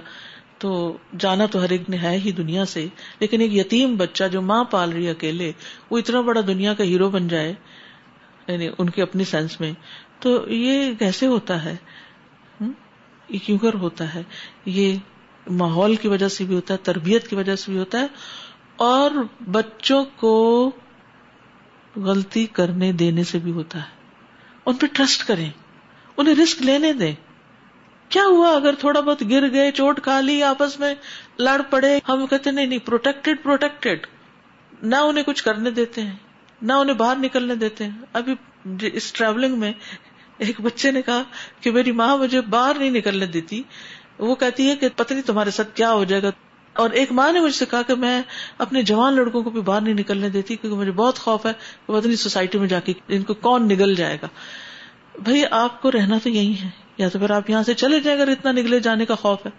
تو 0.58 0.98
جانا 1.20 1.46
تو 1.46 1.64
ہر 1.64 1.70
ایک 1.70 1.90
نے 1.90 1.98
ہے 1.98 2.18
ہی 2.18 2.32
دنیا 2.32 2.66
سے، 2.66 2.88
لیکن 3.20 3.42
ایک 3.42 3.54
یتیم 3.54 3.96
بچہ 3.96 4.24
جو 4.32 4.42
ماں 4.42 4.64
پال 4.64 4.92
رہی 4.92 5.10
اکیلے، 5.10 5.52
وہ 5.90 5.98
اتنا 5.98 6.22
بڑا 6.22 6.42
دنیا 6.48 6.74
کا 6.74 6.84
ہیرو 6.84 7.10
بن 7.10 7.28
جائے 7.28 7.54
یعنی 8.48 8.70
ان 8.78 8.90
کی 8.90 9.02
اپنی 9.02 9.24
سینس 9.24 9.60
میں، 9.60 9.72
تو 10.20 10.50
یہ 10.50 10.94
کیسے 11.00 11.28
ہوتا 11.28 11.64
ہے؟ 11.64 11.76
یہ 13.30 13.38
کیوں 13.46 13.58
کر 13.58 13.74
ہوتا 13.74 14.14
ہے؟ 14.16 14.24
یہ 14.66 14.96
ماحول 15.48 15.96
کی 15.96 16.08
وجہ 16.08 16.28
سے 16.28 16.44
بھی 16.44 16.56
ہوتا 16.56 16.74
ہے، 16.74 16.80
تربیت 16.84 17.28
کی 17.28 17.36
وجہ 17.36 17.56
سے 17.56 17.72
بھی 17.72 17.80
ہوتا 17.80 18.00
ہے، 18.00 18.08
اور 18.76 19.12
بچوں 19.52 20.04
کو 20.16 20.72
غلطی 21.96 22.46
کرنے 22.46 22.92
دینے 22.92 23.24
سے 23.24 23.40
بھی 23.40 23.52
ہوتا 23.52 23.80
ہے۔ 23.80 23.94
ان 24.66 24.76
پہ 24.76 24.86
ٹرسٹ 24.94 25.28
کریں، 25.28 25.50
انہیں 26.18 26.36
رسک 26.36 26.62
لینے 26.62 26.94
دیں۔ 26.94 27.14
کیا 28.12 28.24
ہوا 28.26 28.56
اگر 28.56 28.76
تھوڑا 28.80 29.00
بہت 29.00 29.24
گر 29.30 29.52
گئے 29.54 29.72
چوٹ 29.72 30.02
کھا 30.04 30.20
لی 30.22 30.42
آپس 30.44 30.80
میں 30.80 30.94
لڑ 31.40 31.62
پڑے؟ 31.70 31.98
ہم 32.10 32.26
کہتے 32.28 32.52
نہیں 32.52 32.66
نہیں 32.66 32.86
پروٹیکٹڈ 32.86 33.44
پروٹیکٹڈ 33.44 34.06
نہ 34.84 34.96
انہیں 34.96 35.24
کچھ 35.24 35.44
کرنے 35.44 35.72
دیتے 35.72 36.02
ہیں، 36.02 36.16
نہ 36.62 36.74
انہیں 36.74 36.98
باہر 36.98 37.16
نکلنے 37.18 37.56
دیتے 37.56 37.84
ہیں. 37.84 37.92
ابھی 38.14 38.34
اس 38.94 39.12
ٹریولنگ 39.14 39.58
میں 39.60 39.72
ایک 40.38 40.60
بچے 40.62 40.92
نے 40.92 41.02
کہا 41.02 41.22
کہ 41.62 41.72
میری 41.72 41.92
ماں 41.92 42.16
مجھے 42.18 42.42
باہر 42.50 42.80
نہیں 42.80 42.90
نکلنے 42.90 43.26
دیتی. 43.26 43.62
وہ 44.20 44.36
کہتی 44.36 44.70
ہے 44.70 44.76
کہ 44.76 44.90
پتہ 44.96 45.14
نہیں 45.14 45.28
تمہارے 45.28 45.52
ساتھ 45.52 45.76
کیا 45.76 45.92
ہو 45.94 46.04
جائے 46.04 46.24
گا. 46.24 46.32
اور 46.76 46.90
ایک 46.90 47.12
ماں 47.12 47.32
نے 47.32 47.40
مجھ 47.40 47.56
سے 47.56 47.66
کہا 47.66 47.82
کہ 47.82 47.96
میں 47.96 48.22
اپنے 48.58 48.82
جوان 48.82 49.16
لڑکوں 49.16 49.42
کو 49.44 49.50
بھی 49.50 49.62
باہر 49.62 49.82
نہیں 49.82 49.94
نکلنے 49.94 50.30
دیتی 50.30 50.56
کیونکہ 50.56 50.78
مجھے 50.78 50.92
بہت 50.92 51.20
خوف 51.20 51.46
ہے 51.46 51.52
کہ 51.88 51.94
پتہ 51.94 52.08
نہیں 52.08 52.18
سوسائٹی 52.18 52.58
میں 52.58 52.68
جا 52.68 52.80
کے 52.80 52.94
ان 53.08 53.24
کو 53.24 53.34
کون 53.42 53.68
نگل 53.68 53.96
جائے 53.96 54.18
گا. 54.22 54.28
بھائی 55.20 55.44
آپ 55.52 55.82
کو 55.82 55.92
رہنا 55.92 56.18
تو 56.24 56.30
یہی 56.30 56.56
ہے۔ 56.64 56.70
یا 56.98 57.10
تو 57.10 57.20
پھر 57.20 57.30
آپ 57.30 57.50
یہاں 57.50 57.64
سے 57.64 57.74
چلے 57.74 58.00
جائیں 58.00 58.22
اگر 58.22 58.32
اتنا 58.32 58.52
نگلے 58.52 58.80
جانے 58.80 59.06
کا 59.06 59.16
خوف 59.16 59.46
ہے۔ 59.46 59.52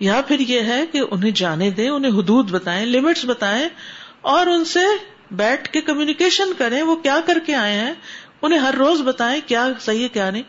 یا 0.00 0.20
پھر 0.28 0.40
یہ 0.40 0.60
ہے 0.60 0.86
کہ 0.86 1.00
انہیں 1.10 1.30
جانے 1.30 1.70
دیں، 1.70 1.88
انہیں 1.88 2.12
حدود 2.12 2.50
بتائیں 2.50 2.86
لمٹس 2.86 3.24
بتائیں 3.24 3.68
اور 4.20 4.46
ان 4.46 4.64
سے 4.64 4.80
بیٹھ 5.30 5.70
کے 5.70 5.80
کمیونیکیشن 5.80 6.52
کریں، 6.58 6.82
وہ 6.82 6.96
کیا 6.96 7.20
کر 7.26 7.38
کے 7.46 7.54
آئے 7.54 7.74
ہیں۔ 7.74 7.92
انہیں 8.42 8.58
ہر 8.58 8.74
روز 8.74 9.00
بتائیں 9.00 9.40
کیا 9.46 9.68
صحیح 9.80 10.02
ہے، 10.02 10.08
کیا 10.08 10.30
نہیں۔ 10.30 10.42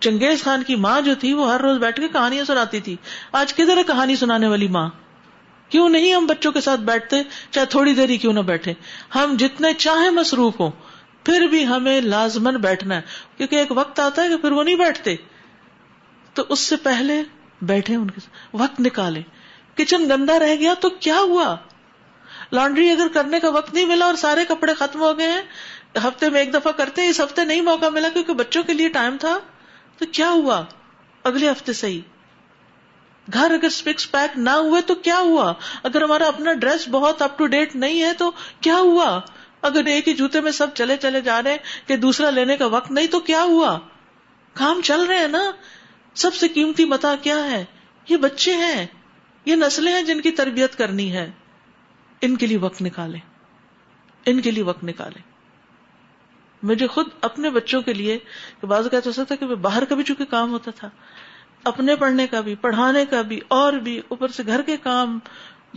چنگیز 0.00 0.42
خان 0.42 0.62
کی 0.62 0.76
ماں 0.76 1.00
جو 1.00 1.14
تھی، 1.14 1.32
وہ 1.32 1.52
ہر 1.52 1.60
روز 1.60 1.78
بیٹھ 1.78 2.00
کے 2.00 2.08
کہانیاں 2.08 2.44
سناتی 2.44 2.80
تھی۔ 2.80 2.96
آج 3.32 3.54
کدھر 3.54 3.76
ہے 3.76 3.82
کہانی 3.82 4.16
سنانے 4.16 4.48
والی 4.48 4.68
ماں؟ 4.68 4.88
کیوں 5.68 5.88
نہیں 5.88 6.14
ہم 6.14 6.26
بچوں 6.26 6.52
کے 6.52 6.60
ساتھ 6.60 6.80
بیٹھتے؟ 6.80 7.16
چاہے 7.50 7.66
تھوڑی 7.66 7.94
دیر 7.94 8.08
ہی 8.08 8.16
کیوں 8.16 8.32
نہ 8.32 8.40
بیٹھے۔ 8.40 8.72
ہم 9.14 9.36
جتنے 9.38 9.74
چاہے 9.74 10.10
مصروف 10.10 10.60
ہوں 10.60 10.70
پھر 11.24 11.40
بھی 11.40 11.66
ہمیں 11.66 12.00
لازمن 12.00 12.56
بیٹھنا 12.56 12.96
ہے۔ 12.96 13.00
کیونکہ 13.36 13.56
ایک 13.56 13.68
وقت 13.70 14.00
آتا 14.00 14.22
ہے 14.22 14.28
کہ 14.28 14.36
پھر 14.36 14.52
وہ 14.52 14.62
نہیں 14.62 14.74
بیٹھتے۔ 14.74 15.16
تو 16.34 16.44
اس 16.48 16.60
سے 16.60 16.76
پہلے 16.76 17.22
بیٹھے 17.62 17.94
ان 17.94 18.10
کے 18.10 18.20
ساتھ۔ 18.20 18.62
وقت 18.62 18.80
نکالے 18.80 19.22
کچن 19.76 20.08
گندا 20.08 20.38
رہ 20.38 20.54
گیا 20.54 20.74
تو 20.80 20.90
کیا 20.90 21.18
ہوا؟ 21.18 21.56
لانڈری 22.52 22.90
اگر 22.90 23.08
کرنے 23.08 23.40
کا 23.40 23.48
وقت 23.48 23.74
نہیں 23.74 23.86
ملا 23.86 24.04
اور 24.04 24.14
سارے 24.14 24.44
کپڑے 24.48 24.74
ختم 24.74 25.00
ہو 25.00 25.18
گئے 25.18 25.32
ہیں، 25.32 25.42
ہفتے 25.98 26.28
میں 26.28 26.40
ایک 26.40 26.54
دفعہ 26.54 26.72
کرتے 26.72 27.08
اس 27.08 27.20
ہفتے 27.20 27.44
نہیں 27.44 27.60
موقع 27.60 27.88
ملا 27.88 28.08
کیونکہ 28.08 28.32
بچوں 28.32 28.62
کے 28.62 28.72
لیے 28.72 28.88
ٹائم 28.88 29.16
تھا۔ 29.20 29.38
تو 29.98 30.04
کیا 30.12 30.30
ہوا؟ 30.30 30.64
اگلے 31.24 31.50
ہفتے 31.50 31.72
صحیح۔ 31.72 32.00
گھر 33.32 33.50
اگر 33.50 33.64
اسپکس 33.64 34.10
پیک 34.10 34.38
نہ 34.38 34.50
ہوئے 34.50 34.82
تو 34.82 34.94
کیا 34.94 35.18
ہوا؟ 35.18 35.52
اگر 35.82 36.02
ہمارا 36.02 36.26
اپنا 36.26 36.52
ڈریس 36.52 36.88
بہت 36.88 37.22
اپ 37.22 37.38
ٹو 37.38 37.46
ڈیٹ 37.46 37.76
نہیں 37.76 38.02
ہے 38.02 38.12
تو 38.12 38.30
کیا 38.60 38.76
ہوا؟ 38.76 39.20
اگر 39.62 39.84
ایک 39.84 40.08
ہی 40.08 40.14
جوتے 40.14 40.40
میں 40.40 40.52
سب 40.52 40.66
چلے 40.74 40.96
چلے 40.96 41.20
جا 41.20 41.42
رہے 41.42 41.50
ہیں 41.50 41.88
کہ 41.88 41.96
دوسرا 41.96 42.30
لینے 42.30 42.56
کا 42.56 42.66
وقت 42.66 42.90
نہیں 42.90 43.06
تو 43.06 43.20
کیا 43.20 43.42
ہوا؟ 43.42 43.78
کام 44.54 44.80
چل 44.80 45.02
رہے 45.02 45.18
ہیں 45.18 45.28
نا؟ 45.28 45.50
سب 46.14 46.34
سے 46.34 46.48
قیمتی 46.48 46.84
متا 46.84 47.14
کیا 47.22 47.50
ہے؟ 47.50 47.64
یہ 48.08 48.16
بچے 48.16 48.54
ہیں۔ 48.54 48.86
یہ 49.44 49.56
نسلیں 49.56 49.92
ہیں 49.92 50.02
جن 50.02 50.20
کی 50.20 50.30
تربیت 50.30 50.78
کرنی 50.78 51.12
ہے۔ 51.12 51.30
ان 52.20 52.36
کے 52.36 52.46
لیے 52.46 52.58
وقت 52.58 52.82
نکالے 52.82 53.18
ان 54.26 54.40
کے 54.40 54.50
لیے 54.50 54.62
وقت 54.62 54.84
نکالے 54.84 55.20
مجھے 56.62 56.86
خود 56.86 57.06
اپنے 57.20 57.50
بچوں 57.50 57.82
کے 57.82 57.92
لیے 57.92 58.18
بعض 58.62 58.84
کہتے 58.84 59.08
ہو 59.08 59.12
سکتا 59.12 59.34
کہ 59.34 59.46
باہر 59.46 59.84
کا 59.84 59.94
بھی 59.94 60.04
چونکہ 60.04 60.24
کام 60.24 60.50
ہوتا 60.50 60.70
تھا، 60.70 60.90
اپنے 61.64 61.96
پڑھنے 61.96 62.26
کا 62.26 62.40
بھی، 62.40 62.54
پڑھانے 62.54 63.04
کا 63.06 63.22
بھی، 63.22 63.40
اور 63.48 63.72
بھی، 63.72 63.98
اوپر 63.98 64.28
سے 64.28 64.42
گھر 64.46 64.62
کے 64.62 64.76
کام، 64.76 65.18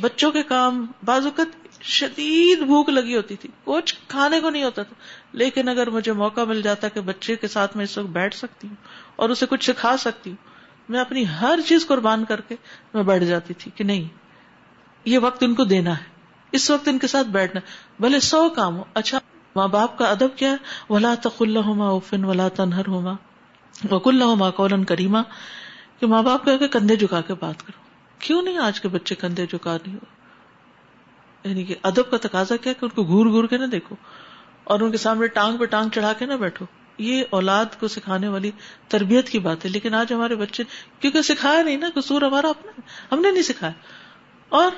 بچوں 0.01 0.31
کے 0.31 0.43
کام، 0.43 0.85
بعض 1.03 1.25
اوقات 1.25 1.64
شدید 1.85 2.59
بھوک 2.59 2.89
لگی 2.89 3.15
ہوتی 3.15 3.35
تھی۔ 3.35 3.49
کچھ 3.63 3.95
کھانے 4.07 4.39
کو 4.39 4.49
نہیں 4.49 4.63
ہوتا 4.63 4.83
تھا۔ 4.83 4.95
لیکن 5.31 5.69
اگر 5.69 5.89
مجھے 5.89 6.11
موقع 6.11 6.41
مل 6.41 6.61
جاتا 6.61 6.87
کہ 6.87 7.01
بچے 7.01 7.35
کے 7.35 7.47
ساتھ 7.47 7.77
میں 7.77 7.83
اس 7.83 7.97
وقت 7.97 8.07
بیٹھ 8.07 8.35
سکتی 8.35 8.67
ہوں 8.67 8.75
اور 9.15 9.29
اسے 9.29 9.45
کچھ 9.49 9.65
سکھا 9.65 9.97
سکتی 9.97 10.29
ہوں، 10.29 10.49
میں 10.89 10.99
اپنی 10.99 11.27
ہر 11.41 11.59
چیز 11.65 11.87
قربان 11.87 12.25
کر 12.25 12.41
کے 12.41 12.55
میں 12.93 13.03
بیٹھ 13.03 13.23
جاتی 13.23 13.53
تھی 13.53 13.71
کہ 13.75 13.83
نہیں، 13.83 14.03
یہ 15.05 15.19
وقت 15.19 15.43
ان 15.43 15.53
کو 15.53 15.63
دینا 15.63 15.97
ہے۔ 15.97 16.03
اس 16.51 16.71
وقت 16.71 16.87
ان 16.87 16.99
کے 16.99 17.07
ساتھ 17.07 17.27
بیٹھنا، 17.27 17.61
بھلے 17.99 18.19
سو 18.19 18.49
کام 18.49 18.77
ہو۔ 18.77 18.83
اچھا 18.93 19.19
ماں 19.55 19.67
باپ 19.67 19.97
کا 19.97 20.05
ادب 20.05 20.27
کیا 20.35 20.51
ہے؟ 20.51 20.55
ولا 20.89 21.13
تخل 21.21 21.57
ہوما 21.57 21.87
اوفن 21.87 22.23
ولا 22.23 22.47
تنہر 22.47 22.87
ہوما 22.87 23.13
وکل 23.91 24.21
ہوما 24.21 24.51
کولن 24.51 24.83
کریما 24.83 25.21
کہ 25.99 26.07
ماں 26.07 26.23
باپ 26.23 26.45
کہہ 26.45 26.57
کے 26.57 26.67
کندھے 26.67 26.95
جھکا 26.95 27.21
کے 27.21 27.33
بات 27.33 27.67
کرو۔ 27.67 27.85
کیوں 28.19 28.41
نہیں 28.41 28.57
آج 28.57 28.81
کے 28.81 28.87
بچے 28.87 29.15
کندھے 29.15 29.45
جھکا 29.45 29.77
نہیں 29.85 29.95
ہو؟ 29.95 30.24
یعنی 31.45 31.63
کہ 31.63 31.75
ادب 31.83 32.11
کا 32.11 32.17
تقاضا 32.21 32.55
کیا 32.55 32.73
کہ 32.73 32.85
ان 32.85 32.89
کو 32.89 33.03
گور 33.03 33.25
گور 33.25 33.47
کے 33.47 33.57
نہ 33.57 33.65
دیکھو 33.65 33.95
اور 34.63 34.79
ان 34.79 34.91
کے 34.91 34.97
سامنے 34.97 35.27
ٹانگ 35.27 35.57
پہ 35.57 35.65
ٹانگ 35.65 35.89
چڑھا 35.89 36.13
کے 36.13 36.25
نہ 36.25 36.33
بیٹھو۔ 36.33 36.65
یہ 36.97 37.23
اولاد 37.29 37.65
کو 37.79 37.87
سکھانے 37.87 38.27
والی 38.27 38.51
تربیت 38.87 39.29
کی 39.29 39.39
بات 39.39 39.65
ہے، 39.65 39.69
لیکن 39.69 39.93
آج 39.93 40.13
ہمارے 40.13 40.35
بچے 40.35 40.63
کیونکہ 40.99 41.21
سکھایا 41.21 41.61
نہیں 41.61 41.77
نا، 41.77 41.89
قصور 41.95 42.21
ہمارا 42.21 42.49
اپنا 42.49 42.71
ہم 43.11 43.21
نے 43.21 43.31
نہیں 43.31 43.43
سکھایا۔ 43.43 43.73
اور 44.49 44.71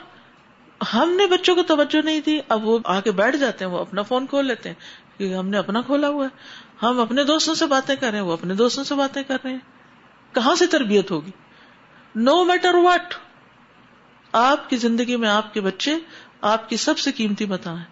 ہم 0.94 1.10
نے 1.10 1.28
بچوں 1.28 1.56
کو 1.56 1.64
توجہ 1.64 2.06
نہیں 2.06 2.22
دی، 2.26 2.40
اب 2.50 2.68
وہ 2.68 2.80
آ 2.86 3.00
کے 3.00 3.12
بیٹھ 3.12 3.38
جاتے 3.38 3.66
ہیں، 3.66 3.72
وہ 3.72 3.80
اپنا 3.80 4.02
فون 4.02 4.28
کھول 4.28 4.46
لیتے 4.46 4.70
ہیں 4.70 4.76
کیونکہ 5.18 5.36
ہم 5.36 5.50
نے 5.50 5.58
اپنا 5.58 5.82
کھولا 5.82 6.10
ہوا 6.10 6.26
ہے۔ 6.26 6.30
ہم 6.86 7.00
اپنے 7.00 7.24
دوستوں 7.24 7.56
سے 7.56 7.66
باتیں 7.66 7.96
کر 7.96 8.10
رہے 8.10 8.18
ہیں، 8.18 8.26
وہ 8.26 8.34
اپنے 8.34 8.54
دوستوں 8.54 8.84
سے 8.84 8.96
باتیں 8.96 9.24
کر 9.24 9.38
رہے 9.44 9.52
ہیں۔ 9.52 9.60
کہاں 10.34 10.56
سے 10.56 10.68
تربیت 10.68 11.12
ہوگی؟ 11.12 11.32
نو 12.16 12.44
میٹر 12.44 12.76
واٹ 12.76 13.14
آپ 14.32 14.70
کی 14.70 14.78
زندگی 14.78 15.16
میں 15.16 15.30
آپ 15.30 15.54
کے 15.54 15.62
بچے 15.62 15.96
آپ 16.42 16.70
کی 16.70 16.78
سب 16.78 17.00
سے 17.00 17.12
قیمتی 17.12 17.46
متا 17.46 17.80
ہے 17.80 17.86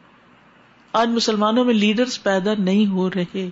آج 0.93 1.07
مسلمانوں 1.07 1.65
میں 1.65 1.73
لیڈرز 1.73 2.23
پیدا 2.23 2.51
نہیں 2.57 2.87
ہو 2.87 3.09
رہے۔ 3.09 3.49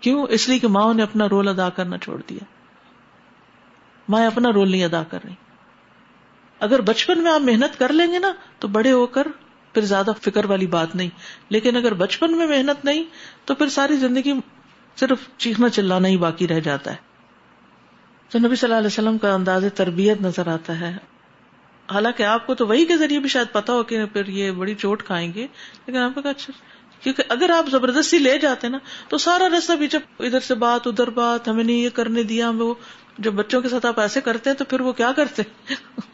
کیوں؟ 0.00 0.26
اس 0.30 0.48
لیے 0.48 0.58
کہ 0.58 0.68
ماں 0.68 0.94
نے 0.94 1.02
اپنا 1.02 1.28
رول 1.28 1.48
ادا 1.48 1.68
کرنا 1.68 1.98
چھوڑ 1.98 2.22
دیا۔ 2.28 2.44
ماں 4.08 4.26
اپنا 4.26 4.52
رول 4.52 4.70
نہیں 4.70 4.84
ادا 4.84 5.02
کر 5.02 5.18
رہی۔ 5.24 5.34
اگر 6.60 6.80
بچپن 6.80 7.22
میں 7.22 7.32
آپ 7.32 7.40
محنت 7.40 7.78
کر 7.78 7.92
لیں 7.92 8.12
گے 8.12 8.18
نا، 8.18 8.32
تو 8.58 8.68
بڑے 8.68 8.92
ہو 8.92 9.06
کر 9.06 9.26
پھر 9.74 9.82
زیادہ 9.82 10.10
فکر 10.22 10.44
والی 10.44 10.66
بات 10.66 10.94
نہیں۔ 10.94 11.10
لیکن 11.48 11.76
اگر 11.76 11.94
بچپن 11.94 12.36
میں 12.36 12.46
محنت 12.46 12.84
نہیں، 12.84 13.04
تو 13.44 13.54
پھر 13.54 13.68
ساری 13.68 13.96
زندگی 13.96 14.32
صرف 14.96 15.18
چیخنا 15.36 15.68
چلانا 15.68 16.08
ہی 16.08 16.16
باقی 16.16 16.48
رہ 16.48 16.60
جاتا 16.60 16.90
ہے۔ 16.90 16.96
تو 18.28 18.38
نبی 18.38 18.56
صلی 18.56 18.66
اللہ 18.66 18.78
علیہ 18.78 18.86
وسلم 18.86 19.18
کا 19.18 19.34
انداز 19.34 19.64
تربیت 19.74 20.20
نظر 20.20 20.46
آتا 20.46 20.80
ہے۔ 20.80 20.96
حالانکہ 21.90 22.22
آپ 22.22 22.46
کو 22.46 22.54
تو 22.54 22.66
وہی 22.66 22.84
کے 22.84 22.96
ذریعے 22.96 23.20
بھی 23.20 23.28
شاید 23.28 23.46
پتا 23.52 23.72
ہو 23.72 23.82
کہ 23.82 24.04
پھر 24.04 24.28
یہ 24.28 24.50
بڑی 24.50 24.74
چوٹ 24.74 25.02
کھائیں 25.02 25.32
گے، 25.34 25.46
لیکن 25.86 25.98
آپ 25.98 26.22
کو 26.22 26.28
اچھا 26.28 26.52
کیونکہ 27.02 27.22
اگر 27.28 27.50
آپ 27.50 27.70
زبردستی 27.70 28.18
لے 28.18 28.38
جاتے 28.38 28.68
نا، 28.68 28.78
تو 29.08 29.18
سارا 29.18 29.48
رستہ 29.58 29.72
بھی 29.72 29.86
جب 29.86 30.00
ادھر 30.20 30.40
سے 30.40 30.54
بات، 30.54 30.86
ادھر 30.86 31.10
بات، 31.10 31.48
ہمیں 31.48 31.64
نہیں 31.64 31.76
یہ 31.76 31.88
کرنے 31.88 32.22
دیا، 32.22 32.48
ہمیں 32.48 32.66
وہ، 32.66 32.74
جب 33.18 33.32
بچوں 33.32 33.60
کے 33.60 33.68
ساتھ 33.68 33.86
آپ 33.86 34.00
ایسے 34.00 34.20
کرتے 34.20 34.50
ہیں 34.50 34.56
تو 34.56 34.64
پھر 34.64 34.80
وہ 34.80 34.92
کیا 34.92 35.12
کرتے؟ 35.12 35.42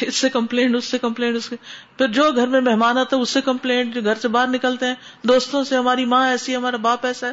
اس 0.00 0.14
سے 0.14 0.28
کمپلینٹ، 0.28 0.76
اس 0.76 0.84
سے 0.84 0.98
کمپلینٹ، 0.98 1.36
اس 1.36 1.50
پھر 1.98 2.08
جو 2.08 2.30
گھر 2.36 2.46
میں 2.46 2.60
مہمان 2.60 2.98
آتا 2.98 3.16
ہے، 3.16 3.22
اس 3.22 3.30
سے 3.30 3.40
کمپلینٹ، 3.40 3.94
جو 3.94 4.00
گھر 4.04 4.14
سے 4.14 4.28
باہر 4.28 4.46
نکلتے 4.46 4.86
ہیں، 4.86 4.94
دوستوں 5.22 5.64
سے، 5.64 5.76
ہماری 5.76 6.04
ماں 6.04 6.30
ایسی، 6.30 6.56
ہمارا 6.56 6.76
باپ 6.76 7.06
ایسا 7.06 7.26
ہے۔ 7.28 7.32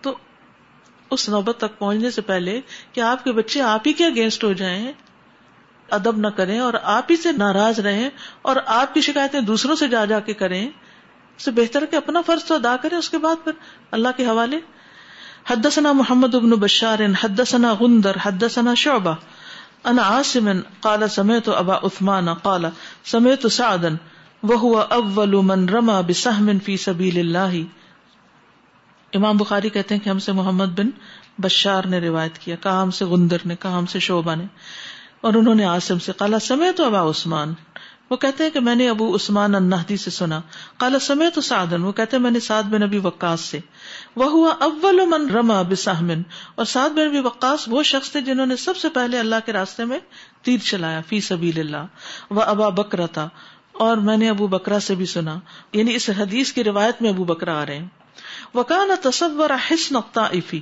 تو 0.00 0.18
اس 1.10 1.28
نوبت 1.28 1.56
تک 1.58 1.78
پہنچنے 1.78 2.10
سے 2.10 2.20
پہلے 2.20 2.60
کہ 2.92 3.00
آپ 3.00 3.24
کے 3.24 3.32
بچے 3.32 3.60
آپ 3.60 3.86
ہی 3.86 3.92
کے 3.92 4.06
اگینسٹ 4.06 4.44
ہو 4.44 4.52
جائیں۔ 4.52 4.92
ادب 5.90 6.16
نہ 6.16 6.26
کریں 6.26 6.58
اور 6.58 6.74
آپ 6.82 7.06
ہی 7.10 7.16
سے 7.16 7.32
ناراض 7.32 7.80
رہیں 7.80 8.10
اور 8.42 8.56
آپ 8.66 8.94
کی 8.94 9.00
شکایتیں 9.00 9.40
دوسروں 9.40 9.76
سے 9.76 9.88
جا 9.88 10.04
جا 10.04 10.20
کے 10.20 10.32
کریں، 10.32 10.68
اس 11.36 11.44
سے 11.44 11.50
بہتر 11.50 11.84
کہ 11.86 11.96
اپنا 11.96 12.20
فرض 12.20 12.44
تو 12.44 12.54
ادا 12.54 12.76
کریں، 12.82 12.98
اس 12.98 13.10
کے 13.10 13.18
بعد 13.18 13.36
پھر 13.44 13.52
اللہ 13.90 14.08
کے 14.16 14.26
حوالے۔ 14.26 14.58
حدثنا 15.46 15.92
محمد 15.92 16.34
ابن 16.34 16.50
بشار، 16.50 16.98
حدثنا 17.20 17.74
غندر، 17.80 18.16
حدثنا 18.22 18.74
شعبہ۔ 18.74 19.14
انا 19.84 20.02
عاصم، 20.02 20.50
قال 20.80 21.08
سمعت 21.08 21.48
ابا 21.48 21.76
عثمان، 21.76 22.34
قال 22.34 22.64
سمعت 23.04 23.52
سعدا، 23.52 23.88
وهو 24.42 24.78
اول 24.78 25.36
من 25.42 25.68
رمى 25.68 26.12
بسهم 26.12 26.58
في 26.58 26.76
سبيل 26.76 27.18
الله۔ 27.18 27.60
امام 29.14 29.36
بخاری 29.36 29.68
کہتے 29.68 29.94
ہیں 29.94 30.04
کہ 30.04 30.10
ہم 30.10 30.18
سے 30.18 30.32
محمد 30.32 30.64
بن 30.64 30.90
بشار 31.38 31.84
نے 31.84 32.00
روایت 32.00 32.38
کیا 32.38 32.56
کہا 32.56 32.82
ہم 32.82 32.90
سے 32.90 33.04
غندر 33.04 33.36
نے 33.44 33.56
کہا 33.56 33.78
ہم 33.78 33.86
سے 33.86 33.98
شعبہ 33.98 34.34
نے۔ 34.34 34.44
اور 35.20 35.34
انہوں 35.34 35.54
نے 35.54 35.64
آسم 35.64 35.98
سے 35.98 36.12
کالا 36.16 36.38
سمے 36.38 36.72
تو 36.72 36.84
ابا 36.84 37.10
عثمان۔ 37.10 37.54
وہ 38.10 38.16
کہتے 38.16 38.44
ہیں 38.44 38.50
کہ 38.50 38.60
میں 38.60 38.74
نے 38.74 38.88
ابو 38.88 39.16
عثمان 39.16 39.54
النہدی 39.54 39.96
سے 39.96 40.10
سنا۔ 40.10 40.40
کالا 40.76 40.98
سمے 40.98 41.30
تو 41.30 41.40
سعدن 41.40 41.82
وہ 41.82 41.92
کہتے 41.92 42.16
ہیں 42.16 42.22
میں 42.22 42.30
نے 42.30 42.40
سعد 42.40 42.62
بن 42.62 42.82
ابی 42.82 42.98
وقاص 42.98 43.40
سے۔ 43.40 43.58
وہ 44.16 44.30
ہوا 44.30 44.54
اول 44.60 45.00
من 45.06 45.30
رما 45.30 45.62
بسہمن۔ 45.62 46.22
اور 46.54 46.64
سعد 46.64 46.90
بن 46.90 47.06
ابی 47.06 47.20
وقاص 47.20 47.64
وہ 47.66 47.82
شخص 47.82 48.10
تھے 48.10 48.20
جنہوں 48.20 48.46
نے 48.46 48.56
سب 48.56 48.76
سے 48.76 48.88
پہلے 48.88 49.18
اللہ 49.18 49.36
کے 49.46 49.52
راستے 49.52 49.84
میں 49.84 49.98
تیر 50.42 50.58
چلایا، 50.58 51.00
فی 51.06 51.20
سبیل 51.20 51.60
اللہ۔ 51.60 51.86
وہ 52.30 52.42
ابا 52.42 52.68
بکرا 52.68 53.06
تھا۔ 53.06 53.28
اور 53.72 53.96
میں 53.96 54.16
نے 54.16 54.28
ابو 54.30 54.46
بکرا 54.46 54.80
سے 54.80 54.94
بھی 54.94 55.06
سنا۔ 55.06 55.38
یعنی 55.72 55.94
اس 55.94 56.10
حدیث 56.10 56.52
کی 56.52 56.64
روایت 56.64 57.02
میں 57.02 57.10
ابو 57.10 57.24
بکرا 57.24 57.62
آ 57.62 57.66
رہے 57.66 57.78
ہیں۔ 57.78 57.86
وہ 58.54 58.62
کہا 58.62 58.84
تصور 59.02 59.50
حسن 59.70 59.96
افی 60.14 60.60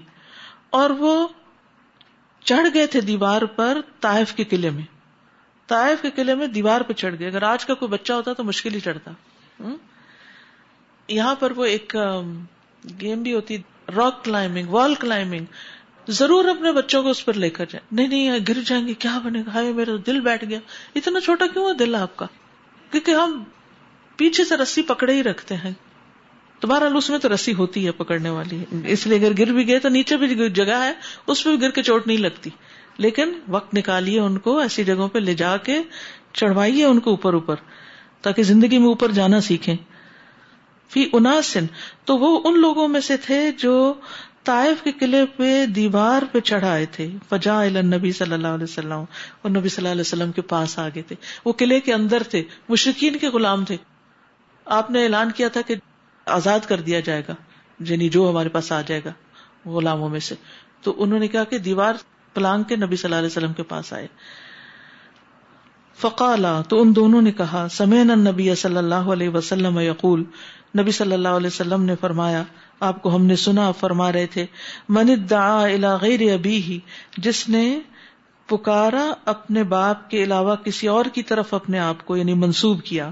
اور 0.70 0.90
وہ 0.90 1.28
چڑھ 2.46 2.68
گئے 2.74 2.86
تھے 2.86 3.00
دیوار 3.00 3.42
پر 3.42 3.80
تائف 4.00 4.34
کے 4.34 4.44
قلعے 4.44 4.70
میں۔ 4.70 4.82
تائف 5.66 6.02
کے 6.02 6.10
قلعے 6.10 6.34
میں 6.34 6.46
دیوار 6.46 6.80
پہ 6.80 6.92
چڑھ 6.92 7.14
گئے۔ 7.18 7.28
اگر 7.28 7.42
آج 7.42 7.64
کا 7.66 7.74
کوئی 7.74 7.88
بچہ 7.88 8.12
ہوتا 8.12 8.32
تو 8.32 8.44
مشکل 8.44 8.74
ہی 8.74 8.80
چڑھتا۔ 8.80 9.10
یہاں 11.08 11.34
پر 11.34 11.50
وہ 11.50 11.64
ایک 11.64 11.96
گیم 13.00 13.22
بھی 13.22 13.34
ہوتی، 13.34 13.58
راک 13.96 14.24
کلائمبنگ، 14.24 14.68
وال 14.68 14.94
کلائمبنگ۔ 14.94 15.44
ضرور 16.08 16.44
اپنے 16.44 16.72
بچوں 16.72 17.02
کو 17.02 17.10
اس 17.10 17.24
پر 17.24 17.32
لے 17.32 17.50
کر 17.50 17.66
جائیں۔ 17.66 17.94
نہیں 17.94 18.08
نہیں 18.08 18.38
گر 18.48 18.60
جائیں 18.66 18.86
گے، 18.86 18.94
کیا 18.94 19.18
بنے 19.18 19.42
گا؟ 19.46 19.50
ہائے، 19.54 19.72
میرا 19.72 19.92
دل 20.06 20.20
بیٹھ 20.20 20.44
گیا۔ 20.44 20.58
اتنا 20.94 21.20
چھوٹا 21.20 21.46
کیوں 21.46 21.68
ہے 21.68 21.74
دل 21.74 21.94
آپ 21.94 22.16
کا؟ 22.16 22.26
کیونکہ 22.90 23.10
ہم 23.10 23.44
پیچھے 24.16 24.44
سے 24.44 24.56
رسی 24.56 24.82
پکڑے 24.82 25.12
ہی 25.12 25.22
رکھتے 25.22 25.56
ہیں۔ 25.56 25.72
تمہارا 26.60 26.84
اس 26.94 27.10
میں 27.10 27.18
تو 27.18 27.34
رسی 27.34 27.54
ہوتی 27.54 27.86
ہے 27.86 27.92
پکڑنے 27.92 28.30
والی۔ 28.30 28.64
اس 28.86 29.06
لیے 29.06 29.18
اگر 29.18 29.32
گر 29.38 29.52
بھی 29.52 29.68
گئے 29.68 29.78
تو 29.78 29.88
نیچے 29.88 30.16
بھی 30.16 30.50
جگہ 30.50 30.82
ہے، 30.82 30.92
اس 31.26 31.44
پہ 31.44 31.50
بھی 31.50 31.60
گر 31.60 31.70
کے 31.70 31.82
چوٹ 31.82 32.06
نہیں 32.06 32.16
لگتی۔ 32.16 32.50
لیکن 32.98 33.32
وقت 33.48 33.74
نکالیے 33.74 34.20
ان 34.20 34.38
کو 34.38 34.58
ایسی 34.58 34.84
جگہوں 34.84 35.08
پہ 35.08 35.18
لے 35.18 35.34
جا 35.34 35.56
کے، 35.56 35.78
چڑھوائیے 36.32 36.84
ان 36.84 37.00
کو 37.00 37.10
اوپر 37.10 37.34
اوپر، 37.34 37.56
تاکہ 38.22 38.42
زندگی 38.42 38.78
میں 38.78 38.86
اوپر 38.86 39.12
جانا 39.12 39.40
سیکھیں۔ 39.40 39.76
فی 40.88 41.08
اناسن، 41.12 41.66
تو 42.04 42.18
وہ 42.18 42.40
ان 42.44 42.60
لوگوں 42.60 42.88
میں 42.88 43.00
سے 43.00 43.16
تھے 43.16 43.50
جو 43.58 43.94
طائف 44.44 44.82
کے 44.82 44.92
قلعے 44.92 45.26
پہ 45.26 45.66
دیوار 45.66 46.22
پہ 46.32 46.40
چڑھائے 46.40 46.86
تھے۔ 46.86 47.08
فجا 47.28 47.64
نبی 47.64 48.12
صلی 48.12 48.32
اللہ 48.32 48.48
علیہ 48.48 48.64
وسلم، 48.64 49.04
اور 49.42 49.50
نبی 49.50 49.68
صلی 49.68 49.76
اللہ 49.76 49.92
علیہ 49.92 50.00
وسلم 50.00 50.32
کے 50.32 50.42
پاس 50.42 50.78
آگے 50.78 51.02
تھے۔ 51.02 51.16
وہ 51.44 51.52
قلعے 51.52 51.80
کے 51.80 51.92
اندر 51.94 52.22
تھے 52.22 52.42
مشرقین 52.68 53.18
کے 53.18 53.28
غلام 53.28 53.64
تھے۔ 53.64 53.76
آپ 54.64 54.90
نے 54.90 55.04
اعلان 55.04 55.30
کیا 55.30 55.48
تھا 55.48 55.60
کہ 55.60 55.74
آزاد 56.26 56.60
کر 56.60 56.80
دیا 56.80 57.00
جائے 57.00 57.22
گا 57.28 57.34
یعنی 57.80 58.08
جو 58.08 58.30
ہمارے 58.30 58.48
پاس 58.48 58.72
آ 58.72 58.80
جائے 58.80 59.00
گا، 59.04 59.12
غلاموں 59.68 60.08
میں 60.08 60.20
سے۔ 60.20 60.34
تو 60.82 60.94
انہوں 60.98 61.18
نے 61.18 61.28
کہا 61.28 61.44
کہ 61.44 61.58
دیوار 61.58 61.94
پلانگ 62.34 62.62
کے 62.62 62.76
نبی 62.76 62.96
صلی 62.96 63.08
اللہ 63.08 63.16
علیہ 63.16 63.26
وسلم 63.26 63.52
کے 63.52 63.62
پاس 63.62 63.92
آئے۔ 63.92 64.06
فقالا، 65.98 66.62
تو 66.62 66.82
ان 66.82 66.96
دونوں 66.96 67.22
نے 67.22 67.32
کہا 67.32 67.66
سمین 67.70 68.06
نبی 68.06 68.54
صلی 68.54 68.76
اللہ 68.76 68.94
علیہ 68.94 69.28
وسلم 69.28 69.78
یقول، 69.78 70.24
نبی 70.78 70.90
صلی 70.90 71.12
اللہ 71.12 71.28
علیہ 71.28 71.46
وسلم 71.46 71.82
نے 71.82 71.94
فرمایا، 72.00 72.42
آپ 72.80 73.02
کو 73.02 73.16
ہم 73.16 73.26
نے 73.26 73.36
سنا، 73.36 73.72
فرما 73.72 74.12
رہے 74.12 74.26
تھے، 74.26 74.46
من 74.88 75.10
دعا 75.30 75.66
غیر 76.00 76.32
ابھی 76.32 76.62
ہی 76.62 76.78
جس 77.18 77.48
نے 77.48 77.80
پکارا 78.46 79.12
اپنے 79.24 79.62
باپ 79.62 80.10
کے 80.10 80.22
علاوہ 80.22 80.56
کسی 80.56 80.86
اور 80.86 81.04
کی 81.04 81.22
طرف 81.22 81.54
اپنے 81.54 81.78
آپ 81.78 82.06
کو 82.06 82.16
یعنی 82.16 82.34
منسوب 82.34 82.82
کیا 82.82 83.10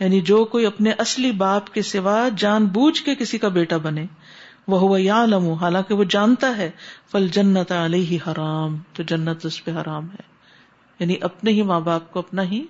یعنی 0.00 0.20
جو 0.20 0.44
کوئی 0.44 0.66
اپنے 0.66 0.92
اصلی 0.98 1.32
باپ 1.32 1.74
کے 1.74 1.82
سوا 1.82 2.28
جان 2.36 2.66
بوجھ 2.66 3.02
کے 3.02 3.14
کسی 3.14 3.38
کا 3.38 3.48
بیٹا 3.48 3.76
بنے 3.76 4.06
وہ 4.68 4.78
ہوا 4.78 4.98
یا 5.00 5.26
لمو 5.26 5.52
حالانکہ 5.52 5.94
وہ 5.94 6.04
جانتا 6.04 6.56
ہے 6.56 6.70
فل 7.12 7.28
جنت 7.28 7.72
علیہ 7.72 8.18
حرام، 8.26 8.76
تو 8.92 9.02
جنت 9.02 9.46
اس 9.46 9.64
پہ 9.64 9.70
حرام 9.70 10.10
ہے۔ 10.10 10.22
یعنی 10.98 11.14
اپنے 11.20 11.50
ہی 11.50 11.62
ماں 11.62 11.80
باپ 11.80 12.12
کو 12.12 12.18
اپنا 12.18 12.42
ہی 12.42 12.64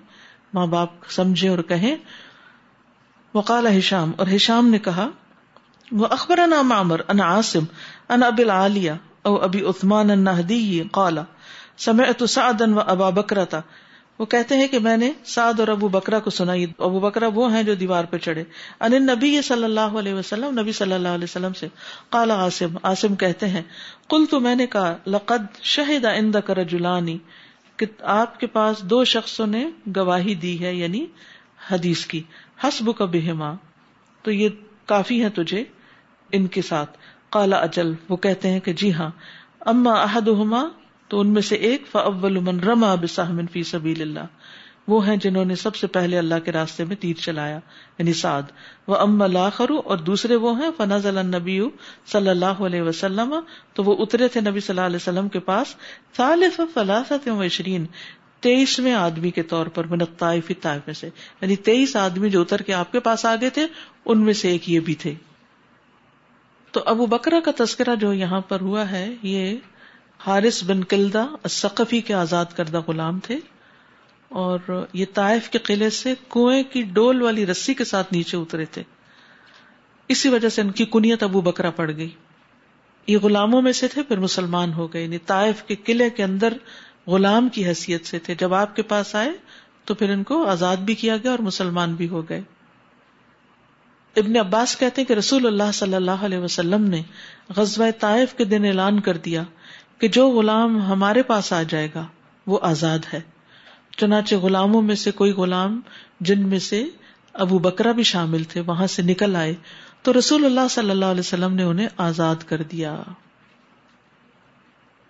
ماں 0.53 0.67
باپ 0.67 0.89
سمجھے 1.09 1.49
اور 1.49 1.59
کہیں 1.59 1.95
وقال 3.35 3.67
ہشام، 3.77 4.11
اور 4.17 4.27
ہشام 4.35 4.67
نے 4.67 4.79
کہا 4.79 5.09
وہ 5.91 6.07
اخبر 6.09 6.37
ان 6.37 6.67
معمر 6.67 7.01
ان 7.07 7.19
عاصم 7.19 7.63
ان 8.09 8.23
اب 8.23 8.39
العالیہ، 8.39 8.91
او 9.21 9.35
ابی 9.35 9.61
عثمان 9.61 10.11
النہدی، 10.11 10.83
قالا، 10.91 11.21
سمعت 11.77 12.29
سعدا 12.29 12.65
و 12.75 12.79
ابا 12.79 13.09
بکرتا 13.09 13.59
وہ 14.19 14.25
کہتے 14.25 14.55
ہیں 14.55 14.67
کہ 14.67 14.79
میں 14.79 14.97
نے 14.97 15.11
سعد 15.25 15.59
اور 15.59 15.67
ابو 15.67 15.87
بکرا 15.87 16.19
کو 16.19 16.29
سنائی۔ 16.29 16.63
ابو 16.63 16.99
بکرا 16.99 17.27
وہ 17.33 17.53
ہیں 17.53 17.63
جو 17.63 17.75
دیوار 17.75 18.03
پہ 18.03 18.17
چڑھے۔ 18.17 18.43
ان 18.79 19.05
نبی 19.05 19.41
صلی 19.41 19.63
اللہ 19.63 19.79
علیہ 19.79 20.13
وسلم، 20.13 20.59
نبی 20.59 20.71
صلی 20.71 20.93
اللہ 20.93 21.07
علیہ 21.07 21.23
وسلم 21.23 21.53
سے 21.53 21.67
کالا 22.09 22.35
عاصم 22.35 22.77
عاصم 22.83 23.15
کہتے 23.15 23.47
ہیں 23.47 23.61
کل 24.09 24.25
تو 24.29 24.39
میں 24.39 24.55
نے 24.55 24.67
کہا، 24.67 24.97
لقد 25.07 25.61
شہید 25.61 26.05
اند 26.05 26.35
کر 26.45 26.63
جلانی 26.63 27.17
کہ 27.77 27.85
آپ 28.01 28.39
کے 28.39 28.47
پاس 28.47 28.81
دو 28.81 29.03
شخصوں 29.03 29.47
نے 29.47 29.69
گواہی 29.95 30.35
دی 30.35 30.65
ہے 30.65 30.75
یعنی 30.75 31.05
حدیث 31.71 32.05
کی۔ 32.05 32.23
حسب 32.63 32.97
کا 32.97 33.05
بہما، 33.05 33.53
تو 34.21 34.31
یہ 34.31 34.49
کافی 34.85 35.23
ہے 35.23 35.29
تجھے 35.29 35.63
ان 36.31 36.47
کے 36.47 36.61
ساتھ۔ 36.61 36.97
کالا 37.29 37.57
اجل، 37.57 37.93
وہ 38.09 38.15
کہتے 38.15 38.49
ہیں 38.49 38.59
کہ 38.59 38.73
جی 38.73 38.93
ہاں۔ 38.93 39.09
اما 39.59 39.91
احدہما 39.91 40.63
تو 41.07 41.19
ان 41.19 41.27
میں 41.27 41.41
سے 41.41 41.55
ایک 41.55 41.87
فاول 41.91 42.39
من 42.39 42.59
رما 42.59 42.95
بسہمن 42.95 43.47
فی 43.47 43.63
سبیل 43.63 44.01
اللہ، 44.01 44.25
وہ 44.87 45.07
ہیں 45.07 45.17
جنہوں 45.17 45.45
نے 45.45 45.55
سب 45.55 45.75
سے 45.75 45.87
پہلے 45.87 46.17
اللہ 46.17 46.35
کے 46.45 46.51
راستے 46.51 46.83
میں 46.83 46.95
تیر 46.95 47.13
چلایا 47.13 47.59
یعنی 47.97 48.13
سعد۔ 48.13 48.41
وہ 48.87 48.95
ام 48.95 49.23
لاخرو 49.23 49.81
اور 49.85 49.97
دوسرے 49.97 50.35
وہ 50.35 50.61
ہیں 50.61 50.69
فنز 50.77 51.05
النبی 51.05 51.61
صلی 52.05 52.29
اللہ 52.29 52.45
علیہ 52.45 52.81
وسلم، 52.81 53.35
تو 53.73 53.83
وہ 53.83 53.95
اترے 53.99 54.27
تھے 54.27 54.41
نبی 54.41 54.59
صلی 54.59 54.73
اللہ 54.73 54.85
علیہ 54.85 54.95
وسلم 54.95 55.29
کے 55.29 55.39
پاس۔ 55.39 55.75
ثالث 56.17 56.59
فلاست 56.73 57.27
عشرین، 57.27 57.85
تیئیسویں 58.39 58.93
آدمی 58.93 59.31
کے 59.31 59.43
طور 59.43 59.65
پر، 59.65 59.83
من 59.83 59.97
طائف 59.97 60.51
طائف 60.61 60.81
میں 60.85 60.93
سے۔ 60.93 61.09
یعنی 61.41 61.55
تیئیس 61.55 61.95
آدمی 61.95 62.29
جو 62.29 62.41
اتر 62.41 62.61
کے 62.61 62.73
آپ 62.73 62.91
کے 62.91 62.99
پاس 62.99 63.25
آگے 63.25 63.49
تھے، 63.49 63.67
ان 64.05 64.21
میں 64.21 64.33
سے 64.33 64.49
ایک 64.49 64.69
یہ 64.69 64.79
بھی 64.79 64.95
تھے۔ 64.95 65.13
تو 66.71 66.83
ابو 66.85 67.05
بکرا 67.05 67.39
کا 67.39 67.51
تذکرہ 67.57 67.95
جو 67.95 68.13
یہاں 68.13 68.41
پر 68.41 68.61
ہوا 68.61 68.91
ہے، 68.91 69.15
یہ 69.21 69.55
حارث 70.19 70.63
بن 70.63 70.83
کلدا 70.83 71.25
سقفی 71.49 72.01
کے 72.01 72.13
آزاد 72.13 72.45
کردہ 72.55 72.81
غلام 72.87 73.19
تھے 73.19 73.39
اور 74.29 74.85
یہ 74.93 75.05
طائف 75.13 75.49
کے 75.49 75.57
قلعے 75.57 75.89
سے 75.89 76.13
کنویں 76.29 76.63
کی 76.63 76.81
ڈول 76.81 77.21
والی 77.21 77.45
رسی 77.45 77.73
کے 77.73 77.83
ساتھ 77.83 78.13
نیچے 78.13 78.37
اترے 78.37 78.65
تھے۔ 78.65 78.83
اسی 80.07 80.29
وجہ 80.29 80.49
سے 80.49 80.61
ان 80.61 80.71
کی 80.71 80.85
کنیت 80.85 81.23
ابو 81.23 81.41
بکرا 81.41 81.69
پڑ 81.69 81.91
گئی۔ 81.97 82.09
یہ 83.07 83.17
غلاموں 83.17 83.61
میں 83.61 83.71
سے 83.71 83.87
تھے، 83.87 84.03
پھر 84.03 84.19
مسلمان 84.19 84.73
ہو 84.73 84.93
گئے۔ 84.93 85.03
یعنی 85.03 85.17
طائف 85.17 85.63
کے 85.63 85.75
قلعے 85.75 86.09
کے 86.09 86.23
اندر 86.23 86.53
غلام 87.07 87.49
کی 87.49 87.65
حیثیت 87.65 88.05
سے 88.05 88.19
تھے۔ 88.19 88.35
جب 88.35 88.53
آپ 88.53 88.75
کے 88.75 88.81
پاس 88.81 89.15
آئے 89.15 89.31
تو 89.85 89.93
پھر 89.93 90.09
ان 90.09 90.23
کو 90.23 90.45
آزاد 90.47 90.77
بھی 90.77 90.95
کیا 90.95 91.17
گیا 91.17 91.31
اور 91.31 91.39
مسلمان 91.39 91.95
بھی 91.95 92.09
ہو 92.09 92.29
گئے۔ 92.29 92.41
ابن 94.15 94.37
عباس 94.37 94.77
کہتے 94.77 95.01
ہیں 95.01 95.07
کہ 95.07 95.13
رسول 95.13 95.45
اللہ 95.45 95.71
صلی 95.73 95.95
اللہ 95.95 96.11
علیہ 96.11 96.37
وسلم 96.37 96.83
نے 96.83 97.01
غزوہ 97.55 97.85
طائف 97.99 98.33
کے 98.33 98.43
دن 98.43 98.65
اعلان 98.65 98.99
کر 98.99 99.17
دیا 99.17 99.43
کہ 99.97 100.07
جو 100.07 100.29
غلام 100.29 100.81
ہمارے 100.81 101.23
پاس 101.23 101.53
آ 101.53 101.63
جائے 101.63 101.87
گا، 101.95 102.07
وہ 102.47 102.59
آزاد 102.61 102.99
ہے۔ 103.13 103.21
چنانچہ 103.97 104.35
غلاموں 104.35 104.81
میں 104.81 104.95
سے 104.95 105.11
کوئی 105.11 105.31
غلام 105.31 105.81
جن 106.19 106.47
میں 106.49 106.59
سے 106.59 106.85
ابو 107.33 107.59
بکرا 107.59 107.91
بھی 107.91 108.03
شامل 108.03 108.43
تھے، 108.43 108.61
وہاں 108.61 108.87
سے 108.87 109.01
نکل 109.01 109.35
آئے 109.35 109.53
تو 110.01 110.19
رسول 110.19 110.45
اللہ 110.45 110.67
صلی 110.69 110.89
اللہ 110.89 111.05
علیہ 111.05 111.19
وسلم 111.19 111.53
نے 111.53 111.63
انہیں 111.63 111.87
آزاد 111.97 112.35
کر 112.45 112.61
دیا۔ 112.61 113.01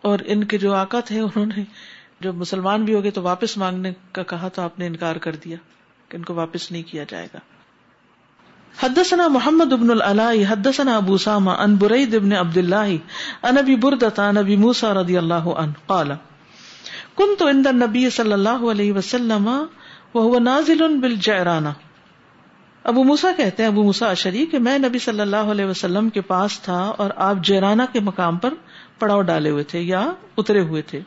اور 0.01 0.19
ان 0.25 0.43
کے 0.43 0.57
جو 0.57 0.73
آقا 0.73 0.99
تھے، 0.99 1.19
انہوں 1.19 1.45
نے 1.45 1.63
جو 2.19 2.33
مسلمان 2.33 2.85
بھی 2.85 2.93
ہو 2.93 3.03
گئے 3.03 3.11
تو 3.11 3.21
واپس 3.21 3.57
مانگنے 3.57 3.93
کا 4.11 4.23
کہا 4.23 4.47
تو 4.47 4.61
آپ 4.61 4.79
نے 4.79 4.87
انکار 4.87 5.15
کر 5.15 5.35
دیا 5.35 5.57
کہ 6.09 6.17
ان 6.17 6.23
کو 6.23 6.33
واپس 6.33 6.71
نہیں 6.71 6.83
کیا 6.83 7.03
جائے 7.07 7.27
گا۔ 7.33 7.39
حدثنا 8.83 9.27
محمد 9.27 9.73
ابن 9.73 9.91
العلاء 9.91 10.33
حدثنا 10.49 10.95
ابو 10.97 11.17
سامہ 11.17 11.51
ان 11.51 11.75
برید 11.75 12.15
ابن 12.15 12.33
عبد 12.33 12.57
اللہ 12.57 12.91
ان 13.43 13.57
ابی 13.57 13.75
بردتا 13.75 14.29
ان 14.29 14.37
ابی 14.37 14.55
موسیٰ 14.55 14.93
رضی 14.93 15.17
اللہ 15.17 15.33
عنہ، 15.33 15.71
قال 15.85 16.11
كنت 17.15 17.41
عند 17.41 17.67
النبی 17.67 18.09
صلی 18.09 18.33
اللہ 18.33 18.65
علیہ 18.71 18.93
وسلم 18.93 19.47
وهو 19.47 20.39
نازل 20.39 20.97
بالجعرانہ. 20.99 21.69
ابو 22.83 23.03
موسا 23.03 23.31
کہتے 23.37 23.63
ہیں، 23.63 23.69
ابو 23.69 23.83
موسا 23.83 24.09
اشری 24.09 24.45
کہ 24.45 24.59
میں 24.59 24.77
نبی 24.77 24.99
صلی 24.99 25.21
اللہ 25.21 25.51
علیہ 25.53 25.65
وسلم 25.65 26.09
کے 26.09 26.21
پاس 26.21 26.59
تھا 26.59 26.81
اور 26.97 27.09
آپ 27.15 27.35
جیرانا 27.43 27.85
کے 27.93 27.99
مقام 27.99 28.37
پر 28.37 28.53
پڑاؤ 28.99 29.21
ڈالے 29.21 29.49
ہوئے 29.49 29.63
تھے 29.63 29.79
یا 29.81 30.11
اترے 30.37 30.61
ہوئے 30.61 30.81
تھے۔ 30.81 30.99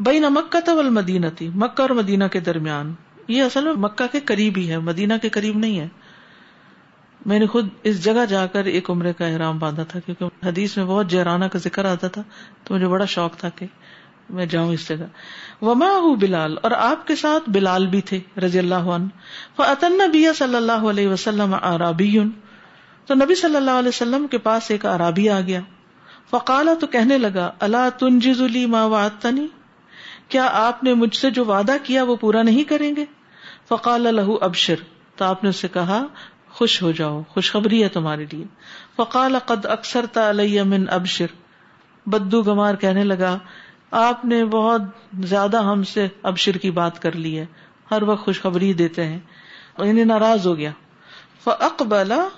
بین 0.00 0.22
مکہ 0.22 0.60
طول 0.60 0.88
مدینہ 0.90 1.26
تھی 1.36 1.48
مکہ 1.54 1.82
اور 1.82 1.90
مدینہ 1.90 2.24
کے 2.24 2.40
درمیان، 2.40 2.94
یہ 3.28 3.42
اصل 3.42 3.64
میں 3.64 3.72
مکہ 3.72 4.06
کے 4.12 4.20
قریب 4.20 4.56
ہی 4.56 4.70
ہے، 4.70 4.78
مدینہ 4.78 5.14
کے 5.22 5.28
قریب 5.28 5.58
نہیں 5.58 5.80
ہے۔ 5.80 5.88
میں 7.26 7.38
نے 7.38 7.46
خود 7.46 7.68
اس 7.82 8.04
جگہ 8.04 8.26
جا 8.26 8.46
کر 8.46 8.64
ایک 8.64 8.90
عمرے 8.90 9.12
کا 9.12 9.26
احرام 9.26 9.58
باندھا 9.58 9.82
تھا، 9.82 10.00
کیونکہ 10.00 10.46
حدیث 10.46 10.76
میں 10.76 10.84
بہت 10.84 11.06
جیرانہ 11.06 11.44
کا 11.44 11.58
ذکر 11.58 11.84
آتا 11.84 12.08
تھا، 12.08 12.22
تو 12.64 12.74
مجھے 12.74 12.86
بڑا 12.86 13.04
شوق 13.04 13.36
تھا 13.36 13.48
کہ 13.48 13.66
میں 14.30 14.46
جاؤں 14.46 14.72
اس 14.72 14.88
جگہ۔ 14.88 15.06
وما 15.64 15.86
ہوں 15.86 16.16
بلال، 16.16 16.56
اور 16.62 16.70
آپ 16.70 17.06
کے 17.06 17.16
ساتھ 17.16 17.50
بلال 17.50 17.86
بھی 17.86 18.00
تھے، 18.00 18.20
رضی 18.40 18.58
اللہ 18.58 18.74
عنہ۔ 18.74 19.06
فعطن 19.56 19.92
نبی 19.92 20.24
صلی 20.36 20.56
اللہ 20.56 20.88
علیہ 20.90 21.08
وسلم 21.08 21.54
عرابی 21.62 22.18
تو 23.06 23.14
نبی 23.14 23.34
صلی 23.34 23.56
اللہ 23.56 23.70
علیہ 23.70 23.88
وسلم 23.88 24.26
کے 24.26 24.38
پاس 24.38 24.70
ایک 24.70 24.86
عرابی 24.86 25.28
آ 25.28 25.40
گیا۔ 25.40 25.60
فقالا 26.30 26.74
تو 26.80 26.86
کہنے 26.86 27.18
لگا 27.18 27.50
اللہ 27.60 27.88
تنجز 27.98 28.40
لی 28.40 28.66
ما 28.66 28.84
وعدتنی؟ 28.84 29.46
کیا 30.28 30.48
آپ 30.52 30.84
نے 30.84 30.94
مجھ 30.94 31.16
سے 31.16 31.30
جو 31.30 31.44
وعدہ 31.44 31.76
کیا 31.82 32.02
وہ 32.02 32.16
پورا 32.16 32.42
نہیں 32.42 32.64
کریں 32.64 32.96
گے؟ 32.96 33.04
فقال 33.68 34.02
لہو 34.02 34.36
ابشر 34.40 34.74
تو 35.16 35.24
آپ 35.24 35.42
نے 35.44 35.50
اسے 35.50 35.68
کہا 35.68 36.02
خوش 36.52 36.82
ہو 36.82 36.90
جاؤ، 36.90 37.22
خوشخبری 37.28 37.82
ہے 37.82 37.88
تمہارے 37.88 38.24
لیے۔ 38.32 38.44
فقال، 38.96 39.36
قد 39.46 39.66
اکثر 39.66 40.06
تا 40.12 40.32
من 40.64 40.84
ابشر۔ 40.90 41.26
بدو 42.06 42.42
گمار 42.42 42.74
کہنے 42.74 43.04
لگا، 43.04 43.38
آپ 43.90 44.24
نے 44.24 44.44
بہت 44.44 44.82
زیادہ 45.20 45.62
ہم 45.62 45.84
سے 45.84 46.08
ابشر 46.22 46.56
کی 46.56 46.70
بات 46.70 47.02
کر 47.02 47.12
لی 47.12 47.38
ہے، 47.38 47.46
ہر 47.90 48.02
وقت 48.02 48.24
خوشخبری 48.24 48.72
دیتے 48.72 49.04
ہیں۔ 49.04 49.18
انہیں 49.78 50.04
ناراض 50.04 50.46
ہو 50.46 50.56
گیا۔ 50.56 50.70
فقبلا 51.44 52.28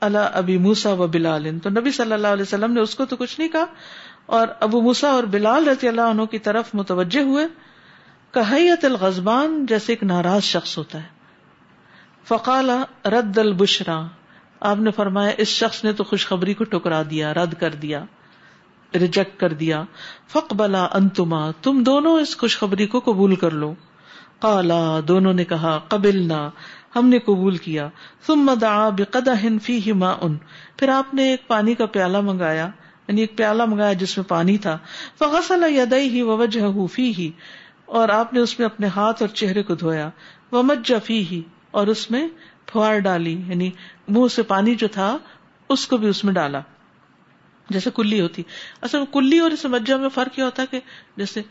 اللہ 0.00 0.18
ابی 0.18 0.58
موسا 0.58 0.90
و 0.90 1.06
بلال۔ 1.06 1.58
تو 1.58 1.70
نبی 1.70 1.90
صلی 1.90 2.12
اللہ 2.12 2.26
علیہ 2.26 2.42
وسلم 2.42 2.72
نے 2.72 2.80
اس 2.80 2.94
کو 2.94 3.04
تو 3.04 3.16
کچھ 3.16 3.40
نہیں 3.40 3.48
کہا، 3.48 3.64
اور 4.26 4.48
ابو 4.60 4.80
موسا 4.80 5.08
اور 5.08 5.24
بلال 5.24 5.68
رضی 5.68 5.88
اللہ 5.88 6.00
عنہ 6.00 6.22
کی 6.22 6.38
طرف 6.38 6.74
متوجہ 6.74 7.20
ہوئے۔ 7.20 7.46
کہیت 8.30 8.84
الغزبان 8.84 9.66
جیسے 9.66 9.92
ایک 9.92 10.02
ناراض 10.02 10.42
شخص 10.42 10.78
ہوتا 10.78 10.98
ہے۔ 10.98 11.13
فقال 12.24 12.70
رد 13.04 13.38
البشرا، 13.38 14.06
آپ 14.60 14.76
نے 14.76 14.90
فرمایا، 14.90 15.32
اس 15.38 15.48
شخص 15.48 15.84
نے 15.84 15.92
تو 15.92 16.04
خوشخبری 16.04 16.54
کو 16.54 16.64
ٹکرا 16.64 17.02
دیا، 17.10 17.34
رد 17.34 17.54
کر 17.54 17.70
دیا 17.70 18.04
ریجیکٹ 18.94 19.40
کر 19.40 19.52
دیا۔ 19.52 19.84
فق 20.28 20.54
بلا 20.54 20.88
انتما، 20.92 21.50
تم 21.50 21.82
دونوں 21.82 22.20
اس 22.20 22.36
خوشخبری 22.36 22.86
کو 22.86 23.00
قبول 23.00 23.36
کر 23.36 23.50
لو۔ 23.50 23.74
کالا 24.40 25.00
دونوں 25.08 25.32
نے 25.32 25.44
کہا 25.44 25.78
قبل 25.78 26.28
نہ 26.28 26.50
ہم 26.96 27.08
نے 27.08 27.18
قبول 27.18 27.56
کیا۔ 27.56 27.88
تم 28.26 28.36
مدا 28.36 28.88
بقدا 28.88 29.32
فی 29.62 29.90
ہما 29.90 30.14
ان 30.20 30.36
پھر 30.76 30.88
آپ 30.88 31.14
نے 31.14 31.30
ایک 31.30 31.48
پانی 31.48 31.74
کا 31.74 31.86
پیالہ 31.86 32.20
منگایا 32.20 32.68
یعنی 33.08 33.20
ایک 33.20 33.36
پیالہ 33.36 33.64
منگایا 33.64 33.92
جس 33.92 34.18
میں 34.18 34.24
پانی 34.28 34.58
تھا۔ 34.58 34.78
فغسل 35.18 35.64
یدئی 35.76 36.08
ہی 36.08 36.22
وجہ 36.22 36.86
فی 36.92 37.12
ہی 37.18 37.30
اور 37.86 38.08
آپ 38.08 38.32
نے 38.32 38.40
اس 38.40 38.58
میں 38.58 38.66
اپنے 38.66 38.86
ہاتھ 38.86 39.22
اور 39.22 39.28
چہرے 39.28 39.62
کو 39.62 39.74
دھویا۔ 39.74 40.10
وہ 40.52 40.62
مجا 40.62 40.98
ہی 41.10 41.42
اور 41.74 41.86
اس 41.86 42.10
میں 42.10 42.28
پھوار 42.66 42.98
ڈالی 42.98 43.42
یعنی 43.46 43.70
منہ 44.08 44.28
سے 44.28 44.42
پانی 44.42 44.74
جو 44.74 44.88
تھا، 44.88 45.18
اس 45.68 45.86
کو 45.86 45.96
بھی 45.96 46.08
اس 46.08 46.24
میں 46.24 46.32
ڈالا۔ 46.32 46.60
جیسے 47.70 47.90
کلی 47.94 48.20
ہوتی۔ 48.20 48.42
اصل 48.82 48.98
میں 48.98 49.06
کلی 49.06 49.38
اور 49.38 49.50
اس 49.50 49.64
مجھا 49.64 49.96
میں 49.96 50.08
فرق 50.08 50.34
کیا 50.34 50.44
ہوتا 50.44 50.62
ہے 50.62 50.66
کہ 50.66 50.80
جیسے 51.16 51.42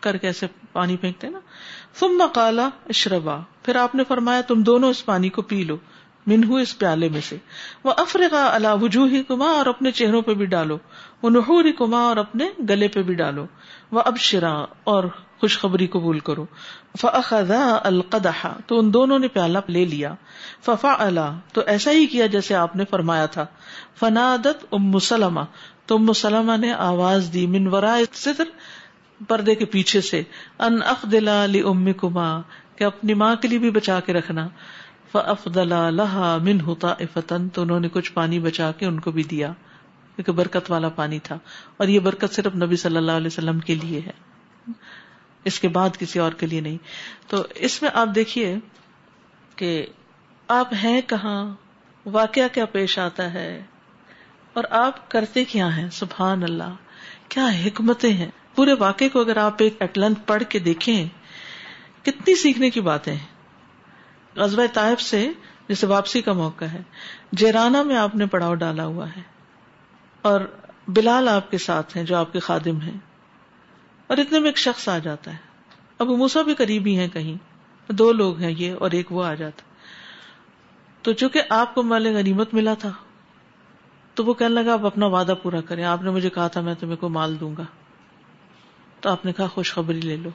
کر 0.00 0.16
کے 0.16 0.26
ایسے 0.26 0.46
پانی 0.72 0.96
پھینکتے 0.96 1.28
نا۔ 1.28 1.40
ثم 1.94 2.22
کالا 2.34 2.68
اشربا۔ 2.88 3.36
پھر 3.62 3.76
آپ 3.76 3.94
نے 3.94 4.02
فرمایا، 4.08 4.40
تم 4.40 4.62
دونوں 4.62 4.90
اس 4.90 5.04
پانی 5.04 5.28
کو 5.28 5.42
پی 5.42 5.64
لو 5.64 5.76
منہ 6.26 6.52
اس 6.62 6.78
پیالے 6.78 7.08
میں 7.08 7.20
سے۔ 7.20 7.36
وہ 7.84 7.92
افرقا 7.96 8.54
اللہ 8.54 8.74
وجوہی 8.80 9.22
کما 9.22 9.46
اور 9.46 9.66
اپنے 9.66 9.90
چہروں 9.90 10.22
پہ 10.22 10.34
بھی 10.34 10.46
ڈالو۔ 10.46 10.78
وہ 11.24 11.30
نحوری 11.30 11.72
کما 11.72 11.98
اور 11.98 12.16
اپنے 12.16 12.48
گلے 12.68 12.88
پہ 12.88 13.02
بھی 13.02 13.14
ڈالو۔ 13.14 13.46
وہ 13.92 14.02
اب 14.04 14.16
شرا 14.16 14.64
اور 14.84 15.04
خوشخبری 15.40 15.86
قبول 15.86 16.18
کرو۔ 16.18 16.46
فخا 16.98 17.78
القدہ 17.84 18.32
تو 18.66 18.78
ان 18.78 18.94
دونوں 18.94 19.18
نے 19.18 19.28
پیالہ 19.28 19.58
لے 19.68 19.84
لیا۔ 19.84 20.14
ففا 20.64 20.94
اللہ 20.98 21.38
تو 21.52 21.60
ایسا 21.66 21.90
ہی 21.90 22.06
کیا 22.06 22.26
جیسے 22.26 22.54
آپ 22.54 22.76
نے 22.76 22.84
فرمایا 22.90 23.26
تھا۔ 23.26 23.46
فنادت 24.00 24.64
ام 24.72 24.98
سلمہ 24.98 25.40
تو 25.86 25.96
ام 25.96 26.12
سلمہ 26.12 26.56
نے 26.56 26.72
آواز 26.72 27.30
دی 27.32 27.46
منورا 27.46 27.98
ستر 28.12 28.44
پردے 29.28 29.54
کے 29.54 29.64
پیچھے 29.64 30.00
سے۔ 30.00 30.22
ان 30.58 30.78
افدلا 30.86 31.46
لی 31.46 31.60
ام 31.60 31.92
کما 31.92 32.40
کہ 32.76 32.84
اپنی 32.84 33.14
ماں 33.14 33.36
کے 33.36 33.48
لیے 33.48 33.58
بھی 33.58 33.70
بچا 33.70 34.00
کے 34.00 34.12
رکھنا۔ 34.12 34.48
فافدلا 35.12 35.90
لہا 35.90 36.38
من 36.42 36.60
ہوتا 36.60 36.88
افتن 36.88 37.48
تو 37.48 37.62
انہوں 37.62 37.80
نے 37.80 37.88
کچھ 37.88 38.12
پانی 38.12 38.38
بچا 38.38 38.72
کے 38.72 38.86
ان 38.86 39.00
کو 39.00 39.10
بھی 39.10 39.22
دیا۔ 39.22 39.52
کیونکہ 40.16 40.32
برکت 40.32 40.70
والا 40.70 40.88
پانی 40.88 41.18
تھا 41.18 41.38
اور 41.76 41.88
یہ 41.88 42.00
برکت 42.00 42.34
صرف 42.34 42.54
نبی 42.54 42.76
صلی 42.76 42.96
اللہ 42.96 43.12
علیہ 43.12 43.26
وسلم 43.26 43.58
کے 43.58 43.74
لیے 43.74 44.00
ہے۔ 44.06 44.12
اس 45.44 45.60
کے 45.60 45.68
بعد 45.68 45.88
کسی 45.98 46.18
اور 46.18 46.32
کے 46.32 46.46
لیے 46.46 46.60
نہیں۔ 46.60 46.78
تو 47.26 47.44
اس 47.54 47.82
میں 47.82 47.90
آپ 47.94 48.08
دیکھیے 48.14 48.56
کہ 49.56 49.86
آپ 50.48 50.72
ہیں 50.72 51.00
کہاں، 51.06 51.54
واقعہ 52.06 52.42
کیا 52.52 52.64
پیش 52.64 52.98
آتا 52.98 53.34
ہے 53.34 53.62
اور 54.52 54.64
آپ 54.70 55.10
کرتے 55.10 55.44
کیا 55.44 55.76
ہیں؟ 55.76 55.90
سبحان 55.90 56.42
اللہ، 56.42 56.74
کیا 57.28 57.48
حکمتیں 57.66 58.12
ہیں؟ 58.12 58.30
پورے 58.54 58.72
واقعے 58.78 59.08
کو 59.08 59.20
اگر 59.20 59.36
آپ 59.36 59.54
ایک 59.58 59.76
ایٹلنت 59.80 60.18
پڑھ 60.26 60.42
کے 60.48 60.58
دیکھیں، 60.58 61.08
کتنی 62.02 62.34
سیکھنے 62.34 62.70
کی 62.70 62.80
باتیں 62.80 63.12
ہیں۔ 63.12 63.26
غزب 64.36 64.62
طائب 64.72 65.00
سے 65.00 65.30
جیسے 65.68 65.86
واپسی 65.86 66.22
کا 66.22 66.32
موقع 66.32 66.64
ہے 66.64 66.82
جیرانہ 67.32 67.82
میں 67.82 67.96
آپ 67.96 68.14
نے 68.14 68.26
پڑاؤ 68.26 68.54
ڈالا 68.54 68.84
ہوا 68.84 69.08
ہے۔ 69.08 69.33
اور 70.24 70.40
بلال 70.88 71.28
آپ 71.28 71.50
کے 71.50 71.58
ساتھ 71.58 71.96
ہیں 71.96 72.04
جو 72.04 72.16
آپ 72.16 72.32
کے 72.32 72.38
خادم 72.38 72.80
ہیں۔ 72.80 72.98
اور 74.06 74.18
اتنے 74.18 74.38
میں 74.38 74.48
ایک 74.48 74.58
شخص 74.58 74.88
آ 74.88 74.98
جاتا 74.98 75.32
ہے۔ 75.32 75.36
ابو 75.98 76.16
موسا 76.16 76.42
بھی 76.42 76.54
قریبی 76.54 76.98
ہیں 76.98 77.08
کہیں۔ 77.08 77.34
دو 77.92 78.12
لوگ 78.12 78.38
ہیں 78.38 78.54
یہ 78.58 78.74
اور 78.80 78.90
ایک 78.90 79.12
وہ 79.12 79.24
آ 79.24 79.34
جاتا 79.34 79.62
تو 81.02 81.12
چونکہ 81.12 81.42
آپ 81.50 81.74
کو 81.74 81.82
مال 81.82 82.06
غنیمت 82.06 82.54
ملا 82.54 82.74
تھا، 82.74 82.92
تو 84.14 84.24
وہ 84.24 84.34
کہنے 84.34 84.62
لگا، 84.62 84.72
آپ 84.72 84.86
اپنا 84.86 85.06
وعدہ 85.06 85.34
پورا 85.42 85.60
کریں۔ 85.60 85.84
آپ 85.84 86.02
نے 86.02 86.10
مجھے 86.10 86.30
کہا 86.30 86.48
تھا، 86.48 86.60
میں 86.60 86.74
تمہیں 86.74 86.96
کو 86.96 87.08
مال 87.08 87.40
دوں 87.40 87.54
گا۔ 87.58 87.64
تو 89.00 89.10
آپ 89.10 89.24
نے 89.24 89.32
کہا، 89.32 89.46
خوشخبری 89.46 90.00
لے 90.00 90.16
لو۔ 90.16 90.30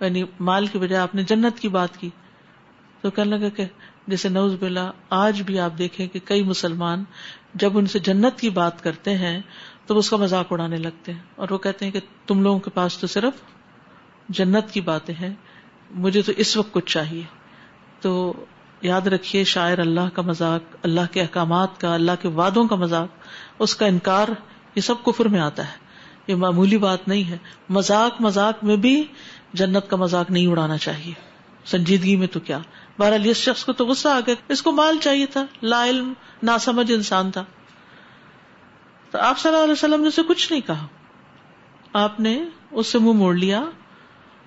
یعنی 0.00 0.24
مال 0.40 0.66
کی 0.66 0.78
بجائے 0.78 1.02
آپ 1.02 1.14
نے 1.14 1.22
جنت 1.22 1.60
کی 1.60 1.68
بات 1.68 1.96
کی۔ 1.96 2.10
تو 3.00 3.10
کہنے 3.10 3.38
لگا 3.38 3.48
کہ 3.48 3.64
جیسے 4.06 4.28
نوز 4.28 4.54
بلا 4.60 4.90
آج 5.10 5.42
بھی 5.42 5.58
آپ 5.58 5.78
دیکھیں 5.78 6.08
کہ 6.08 6.20
کئی 6.24 6.42
مسلمان 6.42 7.04
جب 7.54 7.78
ان 7.78 7.86
سے 7.86 7.98
جنت 7.98 8.40
کی 8.40 8.50
بات 8.50 8.82
کرتے 8.82 9.16
ہیں 9.16 9.40
تو 9.86 9.98
اس 9.98 10.10
کا 10.10 10.16
مذاق 10.16 10.46
اڑانے 10.50 10.76
لگتے 10.76 11.12
ہیں۔ 11.12 11.20
اور 11.36 11.48
وہ 11.50 11.58
کہتے 11.58 11.84
ہیں 11.84 11.92
کہ 11.92 12.00
تم 12.26 12.42
لوگوں 12.42 12.58
کے 12.58 12.70
پاس 12.70 12.98
تو 12.98 13.06
صرف 13.06 13.32
جنت 14.28 14.70
کی 14.70 14.80
باتیں 14.80 15.14
ہیں، 15.14 15.34
مجھے 15.90 16.22
تو 16.22 16.32
اس 16.36 16.56
وقت 16.56 16.72
کچھ 16.72 16.92
چاہیے۔ 16.92 17.22
تو 18.00 18.32
یاد 18.82 19.00
رکھیے، 19.00 19.44
شاعر 19.44 19.78
اللہ 19.78 20.08
کا 20.14 20.22
مذاق، 20.22 20.76
اللہ 20.82 21.00
کے 21.12 21.20
احکامات 21.20 21.80
کا، 21.80 21.94
اللہ 21.94 22.12
کے 22.22 22.28
وعدوں 22.28 22.68
کا 22.68 22.76
مذاق، 22.76 23.08
اس 23.58 23.76
کا 23.76 23.86
انکار 23.86 24.28
یہ 24.74 24.80
سب 24.80 24.94
کفر 25.04 25.24
میں 25.24 25.40
آتا 25.40 25.72
ہے۔ 25.72 25.82
یہ 26.26 26.34
معمولی 26.34 26.78
بات 26.78 27.08
نہیں 27.08 27.30
ہے۔ 27.30 27.38
مزاق 27.68 28.20
مزاق 28.20 28.64
میں 28.64 28.76
بھی 28.76 29.04
جنت 29.52 29.90
کا 29.90 29.96
مزاق 29.96 30.30
نہیں 30.30 30.46
اڑانا 30.46 30.78
چاہیے۔ 30.78 31.12
سنجیدگی 31.64 32.16
میں 32.16 32.26
تو 32.26 32.40
کیا؟ 32.40 32.58
بہرحال 32.98 33.30
اس 33.30 33.36
شخص 33.36 33.64
کو 33.64 33.72
تو 33.72 33.86
غصہ 33.86 34.08
آ 34.08 34.20
گیا۔ 34.26 34.34
اس 34.48 34.62
کو 34.62 34.72
مال 34.72 34.98
چاہیے 34.98 35.26
تھا، 35.26 35.46
لا 35.62 35.86
علم 35.86 36.12
نہ 36.42 36.50
سمجھ 36.60 36.92
انسان 36.92 37.30
تھا۔ 37.30 37.44
تو 39.10 39.18
آپ 39.18 39.38
صلی 39.38 39.52
اللہ 39.52 39.62
علیہ 39.62 39.72
وسلم 39.72 40.00
نے 40.00 40.08
اسے 40.08 40.22
کچھ 40.28 40.52
نہیں 40.52 40.66
کہا۔ 40.66 40.86
آپ 41.92 42.20
نے 42.20 42.44
اس 42.70 42.86
سے 42.86 42.98
منہ 42.98 43.12
موڑ 43.12 43.34
لیا۔ 43.34 43.64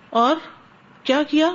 اور 0.10 0.36
کیا 1.03 1.23
کیا؟ 1.23 1.51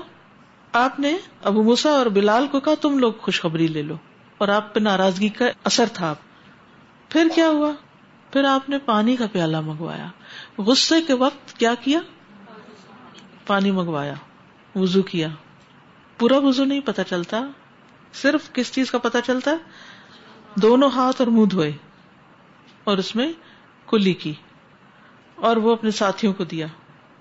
آپ 0.73 1.01
نے 1.01 1.17
ابو 1.43 1.63
موسا 1.63 1.91
اور 1.91 2.07
بلال 2.07 2.47
کو 2.47 2.61
کہا، 2.61 2.75
تم 2.81 2.99
لوگ 2.99 3.13
خوشخبری 3.13 3.67
لے 3.67 3.83
لو۔ 3.83 3.95
اور 4.39 4.49
آپ 4.49 4.75
پہ 4.75 4.81
ناراضگی 4.81 5.29
کا 5.29 5.45
اثر 5.65 5.85
تھا۔ 5.93 6.15
پھر 7.09 7.29
کیا 7.35 7.49
ہوا؟ 7.49 7.73
پھر 8.33 8.45
آپ 8.45 8.69
نے 8.69 8.79
پانی 8.79 9.17
کا 9.17 9.25
پیالہ 9.33 9.61
منگوایا۔ 9.61 10.07
غصے 10.59 11.03
کے 11.03 11.15
وقت 11.15 11.59
کیا 11.59 11.75
کیا؟ 11.75 12.01
پانی 13.47 13.71
منگوایا 13.71 14.15
وزو 14.75 15.03
کیا۔ 15.03 15.29
پورا 16.21 16.39
وزو 16.39 16.65
نہیں 16.65 16.81
پتا 16.81 17.05
چلتا، 17.05 17.41
صرف 18.13 18.53
کس 18.53 18.73
چیز 18.73 18.91
کا 18.91 18.99
پتا 18.99 19.21
چلتا؟ 19.21 19.51
ہے 19.51 20.61
دونوں 20.61 20.91
ہاتھ 20.91 21.21
اور 21.21 21.29
منہ 21.29 21.47
دھوئے، 21.47 21.71
اور 22.85 22.99
اس 22.99 23.15
میں 23.17 23.33
کلی 23.89 24.13
کی، 24.15 24.33
اور 25.37 25.57
وہ 25.57 25.73
اپنے 25.73 25.91
ساتھیوں 25.91 26.33
کو 26.33 26.45
دیا، 26.45 26.67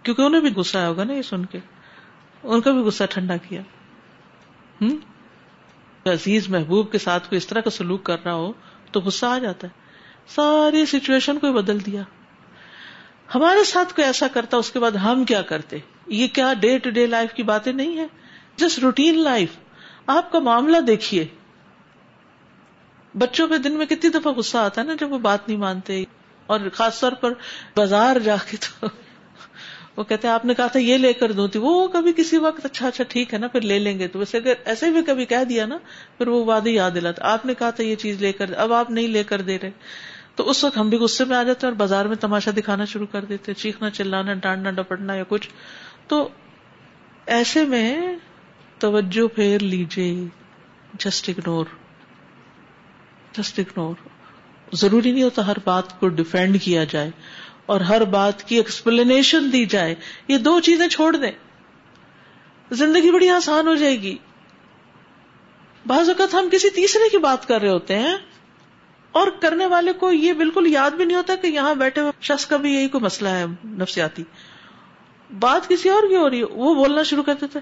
کیونکہ 0.04 0.22
انہیں 0.22 0.42
بھی 0.42 0.56
گسا 0.56 0.88
ہوگا 0.88 1.04
نا 1.04 1.14
یہ 1.14 1.22
سن 1.22 1.46
کے، 1.46 1.60
ان 2.44 2.62
کا 2.62 2.72
بھی 2.72 2.82
گسا 2.82 3.06
ٹھنڈا 3.06 3.38
کیا۔ 3.38 3.62
ہوں 4.82 4.98
عزیز 6.06 6.50
محبوب 6.50 6.92
کے 6.92 6.98
ساتھ 6.98 7.30
کوئی 7.30 7.38
اس 7.38 7.48
طرح 7.48 7.62
کا 7.62 7.70
سلوک 7.70 8.04
کر 8.04 8.24
رہا 8.26 8.34
ہو 8.34 8.52
تو 8.92 9.00
غصہ 9.00 9.26
آ 9.26 9.38
جاتا 9.38 9.68
ہے۔ 9.68 9.74
ساری 10.28 10.86
سچویشن 10.86 11.40
کو 11.40 11.52
بدل 11.54 11.86
دیا۔ 11.86 12.02
ہمارے 13.36 13.64
ساتھ 13.64 13.94
کوئی 13.96 14.06
ایسا 14.08 14.28
کرتا، 14.28 14.58
اس 14.58 14.72
کے 14.72 14.80
بعد 14.80 14.92
ہم 14.92 15.24
کیا 15.24 15.42
کرتے؟ 15.42 15.78
یہ 16.08 16.28
کیا 16.28 16.54
ڈے 16.54 16.78
ٹو 16.78 16.90
ڈے 16.90 17.06
لائف 17.06 17.34
کی 17.34 17.44
باتیں 17.44 17.72
نہیں 17.74 17.98
ہے 17.98 18.08
جس 18.60 18.78
روٹین 18.80 19.20
لائف 19.24 19.58
آپ 20.10 20.32
کا 20.32 20.40
معاملہ 20.42 20.78
دیکھیے، 20.88 21.26
بچوں 23.14 23.48
پہ 23.48 23.58
دن 23.58 23.74
میں 23.74 23.86
کتنی 23.86 24.10
دفعہ 24.10 24.32
غصہ 24.34 24.58
آتا 24.58 24.82
ہے 24.82 24.86
نا 24.86 24.94
جب 25.00 25.12
وہ 25.12 25.20
بات 25.20 25.48
نہیں 25.48 25.60
مانتے، 25.60 26.04
اور 26.50 26.60
خاص 26.74 27.00
طور 27.00 27.12
پر 27.22 27.34
بازار 27.76 28.20
جا 28.20 28.36
کے 28.50 28.58
تو 28.58 28.88
وہ 29.98 30.04
کہتے 30.04 30.28
ہیں، 30.28 30.34
آپ 30.34 30.46
نے 30.46 30.54
کہا 30.54 30.68
تھا 30.68 30.80
یہ 30.80 30.98
لے 30.98 31.12
کر 31.14 31.32
دوں 31.32 31.48
تھی، 31.48 31.60
وہ 31.60 31.88
کبھی 31.88 32.12
کسی 32.18 32.38
وقت 32.38 32.66
اچھا 32.66 32.88
اچھا 32.88 33.04
ٹھیک 33.08 33.34
ہے 33.34 33.40
نا، 33.40 33.48
پھر 33.48 33.62
لے 33.62 33.80
لیں 33.80 33.98
گے، 34.00 34.08
تو 34.08 34.20
ویسے 34.20 34.38
اگر 34.38 34.54
ایسے 34.66 34.90
بھی 34.92 35.02
کبھی 35.04 35.26
کہہ 35.26 35.44
دیا 35.50 35.66
نا، 35.66 35.78
پھر 36.18 36.28
وہ 36.28 36.44
وعدے 36.46 36.72
یاد 36.72 36.92
دلاتا 36.96 37.32
آپ 37.32 37.46
نے 37.46 37.54
کہا 37.54 37.70
تھا 37.70 37.84
یہ 37.84 37.96
چیز 37.96 38.22
لے 38.22 38.32
کر، 38.32 38.54
اب 38.58 38.74
آپ 38.74 38.92
نہیں 38.92 39.08
لے 39.08 39.24
کر 39.24 39.42
دے 39.42 39.58
رہے۔ 39.64 39.72
تو 40.36 40.50
اس 40.50 40.64
وقت 40.64 40.78
ہم 40.78 40.90
بھی 40.90 40.98
غصے 40.98 41.26
میں 41.26 41.38
آ 41.38 41.44
جاتے 41.44 41.66
اور 41.68 41.76
بازار 41.76 42.06
میں 42.06 42.16
تماشا 42.16 42.52
دکھانا 42.58 42.86
شروع 42.86 43.08
کر 43.12 43.26
دیتے 43.26 43.54
چیخنا، 43.54 43.90
چلانا، 43.90 44.34
ڈانٹنا، 44.34 44.72
ڈپٹنا 44.72 45.14
یا 45.14 45.24
کچھ۔ 45.28 45.50
تو 46.08 46.28
ایسے 47.30 47.66
میں 47.66 48.16
توجہ 48.80 49.28
پھیر 49.36 49.60
لیجیے 49.62 50.26
جسٹ 50.94 51.30
اگنور 51.30 51.66
جسٹ 53.38 53.60
اگنور 53.60 53.96
ضروری 54.74 55.12
نہیں 55.12 55.24
ہوتا 55.24 55.48
ہر 55.48 55.54
بات 55.64 56.00
کو 56.00 56.08
ڈیفینڈ 56.08 56.62
کیا 56.62 56.84
جائے 56.84 57.12
اور 57.66 57.82
ہر 57.82 58.04
بات 58.04 58.44
کی 58.44 58.56
ایکسپلینیشن 58.56 59.52
دی 59.52 59.66
جائے۔ 59.66 59.96
یہ 60.28 60.38
دو 60.38 60.60
چیزیں 60.60 60.88
چھوڑ 60.88 61.16
دیں۔ 61.16 61.32
زندگی 62.72 63.12
بڑی 63.12 63.30
آسان 63.30 63.68
ہو 63.68 63.76
جائے 63.76 64.02
گی۔ 64.02 64.18
بعض 65.86 66.10
اوقات 66.10 66.34
ہم 66.34 66.50
کسی 66.52 66.70
تیسرے 66.70 67.10
کی 67.10 67.18
بات 67.18 67.48
کر 67.48 67.62
رہے 67.62 67.70
ہوتے 67.70 68.00
ہیں 68.00 68.18
اور 69.12 69.28
کرنے 69.42 69.66
والے 69.66 69.94
کو 69.94 70.12
یہ 70.12 70.34
بالکل 70.34 70.68
یاد 70.68 70.92
بھی 70.92 71.06
نہیں 71.06 71.18
ہوتا 71.18 71.36
کہ 71.36 71.48
یہاں 71.48 71.76
بیٹھے 71.76 72.02
ہوئے 72.02 72.12
شخص 72.22 72.46
کا 72.46 72.58
بھی 72.58 72.74
یہی 72.74 72.88
کوئی 72.88 73.04
مسئلہ 73.04 73.30
ہے، 73.30 73.46
نفسیاتی۔ 73.66 74.24
بات 75.40 75.70
کسی 75.70 75.90
اور 75.90 76.04
کی 76.10 76.16
ہو 76.16 76.30
رہی 76.30 76.40
ہے، 76.40 76.44
وہ 76.44 76.76
بولنا 76.76 77.04
شروع 77.04 77.24
کرتے 77.24 77.48
تھے 77.48 77.60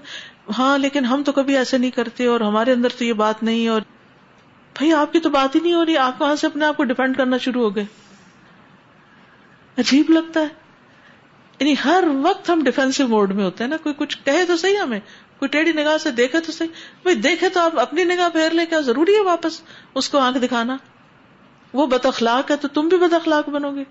ہاں 0.58 0.78
لیکن 0.78 1.04
ہم 1.04 1.22
تو 1.22 1.32
کبھی 1.32 1.56
ایسے 1.56 1.78
نہیں 1.78 1.90
کرتے 1.90 2.26
اور 2.26 2.40
ہمارے 2.40 2.72
اندر 2.72 2.88
تو 2.98 3.04
یہ 3.04 3.12
بات 3.12 3.42
نہیں 3.42 3.68
اور 3.68 3.80
بھائی، 4.74 4.92
آپ 4.92 5.12
کی 5.12 5.20
تو 5.20 5.30
بات 5.30 5.54
ہی 5.54 5.60
نہیں 5.60 5.74
ہو 5.74 5.86
رہی، 5.86 5.96
آپ 5.96 6.18
کہاں 6.18 6.36
سے 6.36 6.46
اپنے 6.46 6.64
آپ 6.64 6.76
کو 6.76 6.84
ڈپینڈ 6.84 7.16
کرنا 7.16 7.38
شروع 7.38 7.62
ہو 7.62 7.76
گئے؟ 7.76 7.84
عجیب 9.78 10.10
لگتا 10.10 10.40
ہے۔ 10.40 10.48
یعنی 11.60 11.74
ہر 11.84 12.04
وقت 12.22 12.50
ہم 12.50 12.64
ڈیفینسو 12.64 13.08
موڈ 13.08 13.32
میں 13.32 13.44
ہوتے 13.44 13.64
ہیں 13.64 13.70
نا، 13.70 13.76
کوئی 13.76 13.94
کچھ 13.98 14.18
کہے 14.24 14.44
تو 14.44 14.56
صحیح 14.56 14.76
ہمیں، 14.76 15.00
کوئی 15.38 15.48
ٹیڑھی 15.48 15.72
نگاہ 15.72 15.98
سے 15.98 16.10
دیکھے 16.10 16.40
تو 16.40 16.52
صحیح۔ 16.52 16.68
بھائی، 17.02 17.16
دیکھے 17.16 17.48
تو 17.48 17.60
آپ 17.60 17.78
اپنی 17.78 18.04
نگاہ 18.04 18.28
پھیر 18.28 18.50
لے 18.50 18.66
کیا 18.66 18.80
ضروری 18.80 19.14
ہے 19.14 19.20
واپس 19.20 19.60
اس 19.94 20.08
کو 20.08 20.18
آنکھ 20.18 20.38
دکھانا؟ 20.38 20.76
وہ 21.72 21.86
بد 21.86 22.06
اخلاق 22.06 22.50
ہے 22.50 22.56
تو 22.56 22.68
تم 22.68 22.88
بھی 22.88 22.96
بد 22.96 23.12
اخلاق 23.12 23.48
بنو 23.48 23.74
گے۔ 23.74 23.84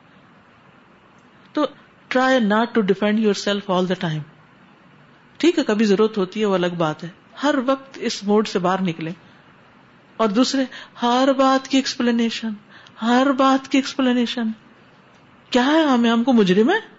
تو 1.53 1.65
try 2.07 2.39
not 2.39 2.75
to 2.75 2.81
defend 2.81 3.19
yourself 3.33 3.69
all 3.69 3.89
the 3.89 3.93
time 3.93 4.21
ٹھیک 5.37 5.59
ہے، 5.59 5.63
کبھی 5.63 5.85
ضرورت 5.85 6.17
ہوتی 6.17 6.39
ہے، 6.41 6.45
وہ 6.45 6.53
الگ 6.53 6.67
بات 6.77 7.03
ہے۔ 7.03 7.09
ہر 7.43 7.55
وقت 7.65 7.97
اس 8.01 8.23
موڈ 8.23 8.47
سے 8.47 8.59
باہر 8.59 8.81
نکلے 8.81 9.11
اور 10.17 10.27
دوسرے، 10.27 10.63
ہر 11.01 11.33
بات 11.37 11.67
کی 11.67 11.77
ایکسپلینیشن 11.77 12.49
ہر 13.01 13.31
بات 13.31 13.67
کی 13.67 13.77
ایکسپلینیشن 13.77 14.47
کیا 15.49 15.65
ہے 15.65 15.83
ہمیں 15.83 16.09
ہم 16.09 16.23
کو 16.23 16.33
مجرم 16.33 16.69
ہے 16.69 16.97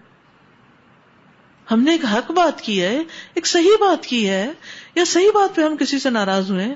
ہم 1.71 1.81
نے 1.81 1.91
ایک 1.91 2.05
حق 2.05 2.31
بات 2.31 2.61
کی 2.61 2.81
ہے، 2.81 3.03
ایک 3.33 3.47
صحیح 3.47 3.77
بات 3.79 4.05
کی 4.05 4.29
ہے، 4.29 4.51
یا 4.95 5.05
صحیح 5.05 5.31
بات 5.33 5.55
پہ 5.55 5.61
ہم 5.61 5.77
کسی 5.77 5.99
سے 5.99 6.09
ناراض 6.09 6.51
ہوئے 6.51 6.75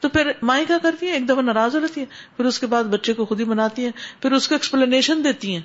تو 0.00 0.08
پھر 0.08 0.32
مائیں 0.42 0.64
کیا 0.66 0.78
کرتی 0.78 1.06
ہیں؟ 1.06 1.12
ایک 1.12 1.28
دفعہ 1.28 1.42
ناراض 1.42 1.76
ہو 1.76 1.80
رہتی 1.80 2.00
ہیں۔ 2.00 2.36
پھر 2.36 2.44
اس 2.44 2.58
کے 2.58 2.66
بعد 2.66 2.84
بچے 2.84 3.12
کو 3.12 3.24
خود 3.24 3.40
ہی 3.40 3.44
مناتی 3.44 3.84
ہیں۔ 3.84 4.22
پھر 4.22 4.32
اس 4.32 4.48
کو 4.48 4.54
ایکسپلینیشن 4.54 5.24
دیتی 5.24 5.54
ہیں۔ 5.54 5.62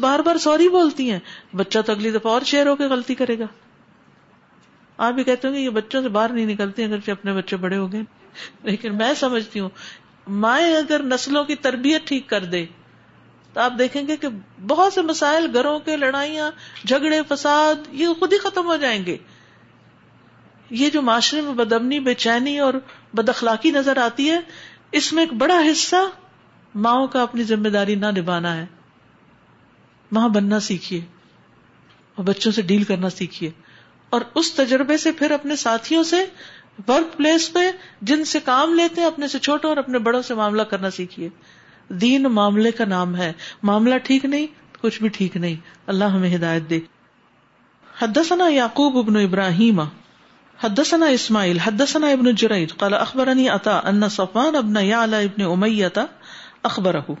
بار 0.00 0.18
بار 0.18 0.36
سوری 0.36 0.68
بولتی 0.68 1.10
ہیں۔ 1.10 1.18
بچہ 1.54 1.78
تو 1.86 1.92
اگلی 1.92 2.10
دفعہ 2.10 2.32
اور 2.32 2.40
شیئر 2.40 2.66
ہو 2.66 2.76
کے 2.76 2.84
غلطی 2.84 3.14
کرے 3.14 3.38
گا۔ 3.38 3.44
آپ 4.96 5.14
بھی 5.14 5.24
کہتے 5.24 5.48
ہوں 5.48 5.54
گے 5.54 5.60
یہ 5.60 5.70
بچوں 5.70 6.02
سے 6.02 6.08
باہر 6.08 6.28
نہیں 6.28 6.46
نکلتی 6.46 6.84
اگر 6.84 7.10
اپنے 7.10 7.32
بچے 7.32 7.56
بڑے 7.56 7.76
ہو 7.76 7.92
گئے۔ 7.92 8.02
لیکن 8.62 8.96
میں 8.96 9.14
سمجھتی 9.14 9.60
ہوں، 9.60 9.68
مائیں 10.26 10.76
اگر 10.76 11.02
نسلوں 11.02 11.44
کی 11.44 11.54
تربیت 11.54 12.06
ٹھیک 12.06 12.28
کر 12.28 12.44
دے، 12.44 12.66
تو 13.52 13.60
آپ 13.60 13.72
دیکھیں 13.78 14.06
گے 14.08 14.16
کہ 14.16 14.28
بہت 14.66 14.92
سے 14.92 15.02
مسائل، 15.02 15.46
گھروں 15.54 15.78
کے 15.78 15.96
لڑائیاں، 15.96 16.50
جھگڑے، 16.86 17.20
فساد، 17.28 17.74
یہ 17.92 18.08
خود 18.18 18.32
ہی 18.32 18.38
ختم 18.38 18.66
ہو 18.66 18.76
جائیں 18.76 19.06
گے۔ 19.06 19.16
یہ 20.70 20.90
جو 20.90 21.02
معاشرے 21.02 21.40
میں 21.40 21.54
بدمنی، 21.54 22.00
بے 22.00 22.14
چینی 22.14 22.58
اور 22.58 22.74
بد 23.14 23.28
اخلاقی 23.28 23.70
نظر 23.70 23.96
آتی 23.96 24.30
ہے، 24.30 24.40
اس 24.92 25.12
میں 25.12 25.22
ایک 25.22 25.32
بڑا 25.32 25.60
حصہ 25.72 26.10
ماؤں 26.74 27.06
کا 27.06 27.22
اپنی 27.22 27.42
ذمہ 27.42 27.68
داری 27.68 27.94
نہ 27.94 28.06
نبھانا 28.16 28.56
ہے۔ 28.56 28.66
ماں 30.12 30.28
بننا 30.28 30.60
سیکھیے 30.60 31.00
اور 32.14 32.24
بچوں 32.24 32.52
سے 32.52 32.62
ڈیل 32.62 32.84
کرنا 32.84 33.10
سیکھیے۔ 33.10 33.50
اور 34.10 34.20
اس 34.34 34.54
تجربے 34.54 34.96
سے 34.96 35.12
پھر 35.12 35.30
اپنے 35.30 35.56
ساتھیوں 35.56 36.02
سے 36.02 36.24
ورک 36.88 37.16
پلیس 37.16 37.52
پہ 37.52 37.70
جن 38.02 38.24
سے 38.24 38.40
کام 38.40 38.74
لیتے 38.74 39.00
ہیں، 39.00 39.08
اپنے 39.08 39.28
سے 39.28 39.38
چھوٹوں 39.38 39.70
اور 39.70 39.76
اپنے 39.76 39.98
بڑوں 39.98 40.22
سے 40.22 40.34
معاملہ 40.34 40.62
کرنا 40.62 40.90
سیکھیے۔ 40.90 41.28
دین 41.88 42.22
معاملے 42.22 42.70
کا 42.70 42.84
نام 42.84 43.16
ہے۔ 43.16 43.32
معاملہ 43.62 43.94
ٹھیک 43.98 44.24
نہیں، 44.24 44.46
کچھ 44.80 45.00
بھی 45.00 45.08
ٹھیک 45.08 45.36
نہیں۔ 45.36 45.56
اللہ 45.86 46.04
ہمیں 46.04 46.34
ہدایت 46.34 46.70
دے۔ 46.70 46.80
حدثنا 48.02 48.48
یعقوب 48.48 48.98
ابن 48.98 49.16
ابراہیم، 49.16 49.80
حدثنا 50.60 51.06
اسماعیل، 51.06 51.58
حدثنا 51.58 52.08
ابن 52.08 52.34
جرائد 52.34 52.72
قال 52.76 52.94
اخبرني 52.94 53.48
عطا 53.48 53.80
ان 53.84 54.08
صفوان 54.08 54.56
ابن 54.56 54.76
يعلى 54.76 55.24
ابن 55.24 55.42
امیہ 55.42 56.00
اخبره 56.62 57.14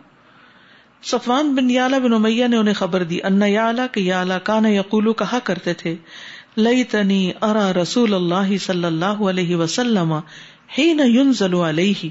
صفوان 1.02 1.54
بن 1.54 1.70
یعلى 1.70 2.00
بن 2.00 2.12
امیہ 2.12 2.46
نے 2.46 2.56
انہیں 2.56 2.74
خبر 2.74 3.02
دی، 3.02 3.22
ان 3.22 3.42
یعلى 3.42 3.82
کہ 3.92 4.00
یعلى 4.00 4.34
کان 4.44 4.66
یقول 4.66 5.12
کہا 5.12 5.38
کرتے 5.44 5.74
تھے۔ 5.74 5.96
لئی 6.56 6.84
تنی 6.84 7.32
ارا 7.42 7.72
رسول 7.72 8.14
اللہ 8.14 8.56
صلی 8.56 8.84
اللہ 8.84 9.04
علیہ 9.04 9.56
وسلم 9.56 10.12
حین 10.78 11.00
علیہ۔ 11.54 12.08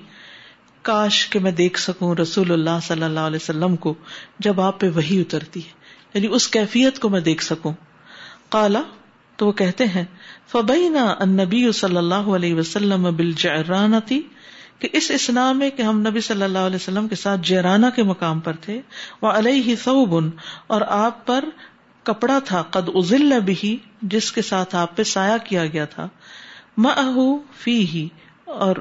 کاش 0.81 1.29
کہ 1.29 1.39
میں 1.39 1.51
دیکھ 1.51 1.79
سکوں 1.79 2.15
رسول 2.15 2.51
اللہ 2.51 2.79
صلی 2.87 3.03
اللہ 3.03 3.19
علیہ 3.19 3.39
وسلم 3.41 3.75
کو 3.75 3.93
جب 4.39 4.61
آپ 4.61 4.79
پہ 4.79 4.89
وہی 4.89 5.21
اترتی 5.21 5.59
ہے۔ 5.59 5.71
یعنی 6.13 6.27
اس 6.27 6.47
کیفیت 6.47 6.99
کو 6.99 7.09
میں 7.09 7.19
دیکھ 7.19 7.43
سکوں۔ 7.43 7.73
کالا 8.49 8.81
تو 9.35 9.47
وہ 9.47 9.51
کہتے 9.51 9.85
ہیں، 9.85 10.05
فبینا 10.47 11.15
النبی 11.19 11.71
صلی 11.71 11.97
اللہ 11.97 12.29
علیہ 12.35 12.55
وسلم 12.55 13.15
بالجعرانتی 13.15 14.21
کہ 14.79 14.87
اس 14.93 15.11
اسنا 15.11 15.51
میں 15.51 15.69
کہ 15.69 15.81
ہم 15.81 15.99
نبی 15.99 16.19
صلی 16.19 16.43
اللہ 16.43 16.59
علیہ 16.59 16.75
وسلم 16.75 17.07
کے 17.07 17.15
ساتھ 17.15 17.41
جیرانہ 17.43 17.85
کے 17.95 18.03
مقام 18.03 18.39
پر 18.39 18.53
تھے 18.53 18.81
وہ 19.21 19.27
علیہ 19.27 19.75
ثوب، 19.75 20.25
اور 20.67 20.81
آپ 20.87 21.25
پر 21.27 21.45
کپڑا 22.05 22.39
تھا، 22.39 22.61
قد 22.61 22.89
ازل 22.95 23.39
بھی 23.39 23.77
جس 24.01 24.31
کے 24.31 24.41
ساتھ 24.41 24.75
آپ 24.75 24.97
پہ 24.97 25.03
سایہ 25.03 25.37
کیا 25.45 25.65
گیا 25.65 25.85
تھا۔ 25.85 26.07
مہو 26.77 27.37
فی 27.57 27.87
ہی 27.87 28.07
اور 28.45 28.75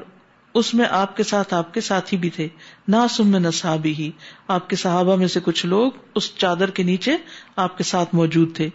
اس 0.53 0.73
میں 0.73 0.85
آپ 0.89 1.17
کے 1.17 1.23
ساتھ 1.23 1.53
آپ 1.53 1.73
کے 1.73 1.81
ساتھی 1.81 2.17
بھی 2.17 2.29
تھے۔ 2.29 2.47
نہ 2.87 2.95
سم 3.09 3.37
نصابی 3.37 3.93
ہی 3.93 4.11
آپ 4.47 4.69
کے 4.69 4.75
صحابہ 4.75 5.15
میں 5.15 5.27
سے 5.27 5.39
کچھ 5.43 5.65
لوگ 5.65 5.91
اس 6.15 6.35
چادر 6.35 6.69
کے 6.69 6.83
نیچے 6.83 7.17
آپ 7.55 7.77
کے 7.77 7.83
ساتھ 7.83 8.15
موجود 8.15 8.55
تھے۔ 8.55 8.69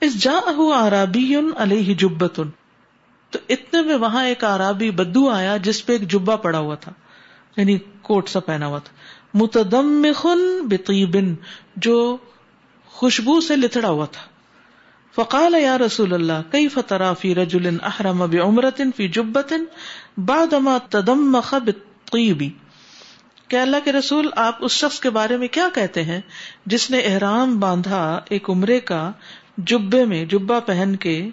اس 0.00 0.22
جا 0.22 0.32
آرابی 0.74 1.34
علیہ 1.56 1.94
جبتن 1.94 2.50
تو 3.30 3.38
اتنے 3.48 3.82
میں 3.82 3.94
وہاں 3.94 4.24
ایک 4.24 4.44
آرابی 4.44 4.90
بدو 4.90 5.30
آیا، 5.30 5.56
جس 5.56 5.86
پہ 5.86 5.92
ایک 5.92 6.12
جبا 6.12 6.36
پڑا 6.36 6.58
ہوا 6.58 6.74
تھا۔ 6.74 6.92
یعنی 7.56 7.78
کوٹ 8.02 8.28
سا 8.28 8.40
پہنا 8.40 8.66
ہوا 8.66 8.78
تھا۔ 8.78 8.92
متدم 9.34 10.06
خن 10.16 10.60
بن 11.12 11.34
جو 11.76 12.16
خوشبو 12.92 13.40
سے 13.40 13.56
لتڑا 13.56 13.88
ہوا 13.88 14.06
تھا۔ 14.06 14.22
فقال 15.14 15.54
یا 15.62 15.78
رسول 15.78 16.14
اللہ 16.14 16.32
کئی 16.50 16.68
فترا 16.68 17.12
فی 17.12 17.34
رجل 17.34 17.76
احرم 17.82 18.18
بعمرت 18.18 18.80
فی 18.96 19.08
جبت 19.08 19.52
بعدما 20.16 20.78
تدمخ 20.90 21.54
بالطیب؟ 21.54 22.42
کہ 23.48 23.56
اللہ 23.56 23.76
کے 23.84 23.92
رسول، 23.92 24.28
آپ 24.36 24.56
اس 24.60 24.72
شخص 24.72 25.00
کے 25.00 25.10
بارے 25.10 25.36
میں 25.36 25.48
کیا 25.48 25.68
کہتے 25.74 26.02
ہیں؟ 26.02 26.20
جس 26.66 26.90
نے 26.90 26.98
احرام 26.98 27.60
باندھا 27.60 28.20
ایک 28.30 28.50
عمرے 28.50 28.80
کا 28.80 29.12
جبے 29.58 30.04
میں 30.04 30.24
جبا 30.24 30.60
پہن 30.60 30.96
کے، 30.96 31.28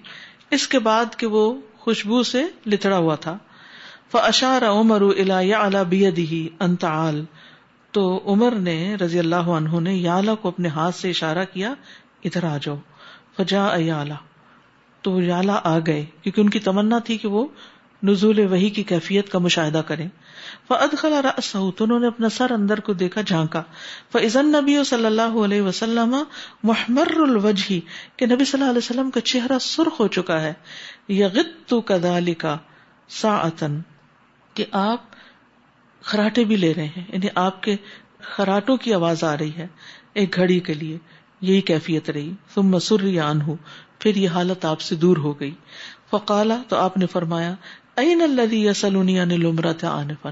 اس 0.52 0.68
کے 0.68 0.80
بعد 0.80 1.06
کہ 1.18 1.28
وہ 1.28 1.54
خوشبو 1.78 2.24
سے 2.24 2.44
لتڑا 2.66 2.98
ہوا 2.98 3.16
تھا۔ 3.16 3.38
فاشار 4.12 4.62
عمر 4.62 5.02
الا 5.02 5.84
بیدہ 5.84 6.64
انت 6.64 6.86
عال 6.86 7.26
تو 7.92 8.22
عمر 8.26 8.52
نے 8.52 8.96
رضی 8.96 9.20
اللہ 9.20 9.36
عنہ 9.36 9.80
نے 9.80 9.96
یالا 9.96 10.36
کو 10.36 10.48
اپنے 10.48 10.68
ہاتھ 10.68 10.96
سے 10.96 11.10
اشارہ 11.10 11.46
کیا، 11.54 11.74
ادھر 12.24 12.44
آ 12.44 12.58
جاؤ۔ 12.62 12.76
فجا 13.38 13.68
ایالا 13.68 14.16
تو 15.02 15.12
وہ 15.12 15.24
یالا 15.24 15.60
آ 15.64 15.80
گئے، 15.80 16.06
کیونکہ 16.22 16.42
ان 16.42 16.50
کی 16.50 16.60
تمنا 16.60 17.00
تھی 17.00 17.18
کہ 17.18 17.28
وہ 17.28 17.48
نزول 18.04 18.40
وہی 18.40 18.70
کی 18.70 18.84
کیفیت 18.84 19.30
کا 19.30 19.40
مشاہدہ 19.40 19.82
کریں۔ 19.88 20.08
فعد 20.68 20.98
خلا 20.98 21.22
تو 21.50 21.84
انہوں 21.84 22.00
نے 22.00 22.08
اپنا 22.08 22.30
سر 22.30 22.52
اندر 22.52 22.80
کو 22.80 22.94
دیکھا، 22.94 23.22
جھانکا۔ 23.22 23.64
فضن 24.12 24.46
نبی 24.46 24.84
صلی 24.84 25.06
اللہ 25.06 25.38
علیہ 25.46 25.62
وسلم 25.62 26.16
محمر 26.64 27.08
الوجہ 27.16 27.74
کہ 28.20 28.26
نبی 28.26 28.46
صلی 28.46 28.62
اللہ 28.62 28.72
علیہ 28.72 28.78
وسلم 28.78 29.12
کا 29.12 29.22
چہرہ 29.22 29.60
سرخ 29.60 30.00
ہو 30.00 30.08
چکا 30.08 30.42
ہے۔ 30.42 30.54
یغت 31.10 31.74
کدالی 31.86 32.34
کا 32.34 32.58
سا 33.10 33.50
کہ 34.54 34.66
آپ 34.72 35.09
خراٹے 36.02 36.44
بھی 36.44 36.56
لے 36.56 36.74
رہے 36.74 36.86
ہیں۔ 36.86 37.04
یعنی 37.10 37.28
آپ 37.36 37.64
کے 37.64 37.76
خراٹوں 38.20 38.78
کی 38.78 38.94
آواز 38.94 39.24
آ 39.24 39.38
رہی 39.38 39.52
ہے۔ 39.58 39.68
ایک 40.14 40.36
گھڑی 40.36 40.60
کے 40.60 40.74
لیے 40.74 40.98
یہی 41.42 41.62
کیفیت 41.62 42.10
رہی۔ 42.10 42.32
تم 42.54 42.64
مسر 42.64 43.04
یا 43.04 43.30
انہ 43.30 43.44
پھر 44.00 44.16
یہ 44.16 44.30
حالت 44.30 44.66
آپ 44.66 44.82
سے 44.82 44.96
دور 44.96 45.18
ہو 45.18 45.40
گئی۔ 45.40 45.52
فقالا 46.10 46.62
تو 46.68 46.76
آپ 46.76 46.98
نے 46.98 47.06
فرمایا 47.06 47.56
این 47.96 48.22
الذي 48.22 48.68
يسالني 48.68 49.20
عن 49.20 49.32
العمره 49.32 50.02
عنفا 50.02 50.30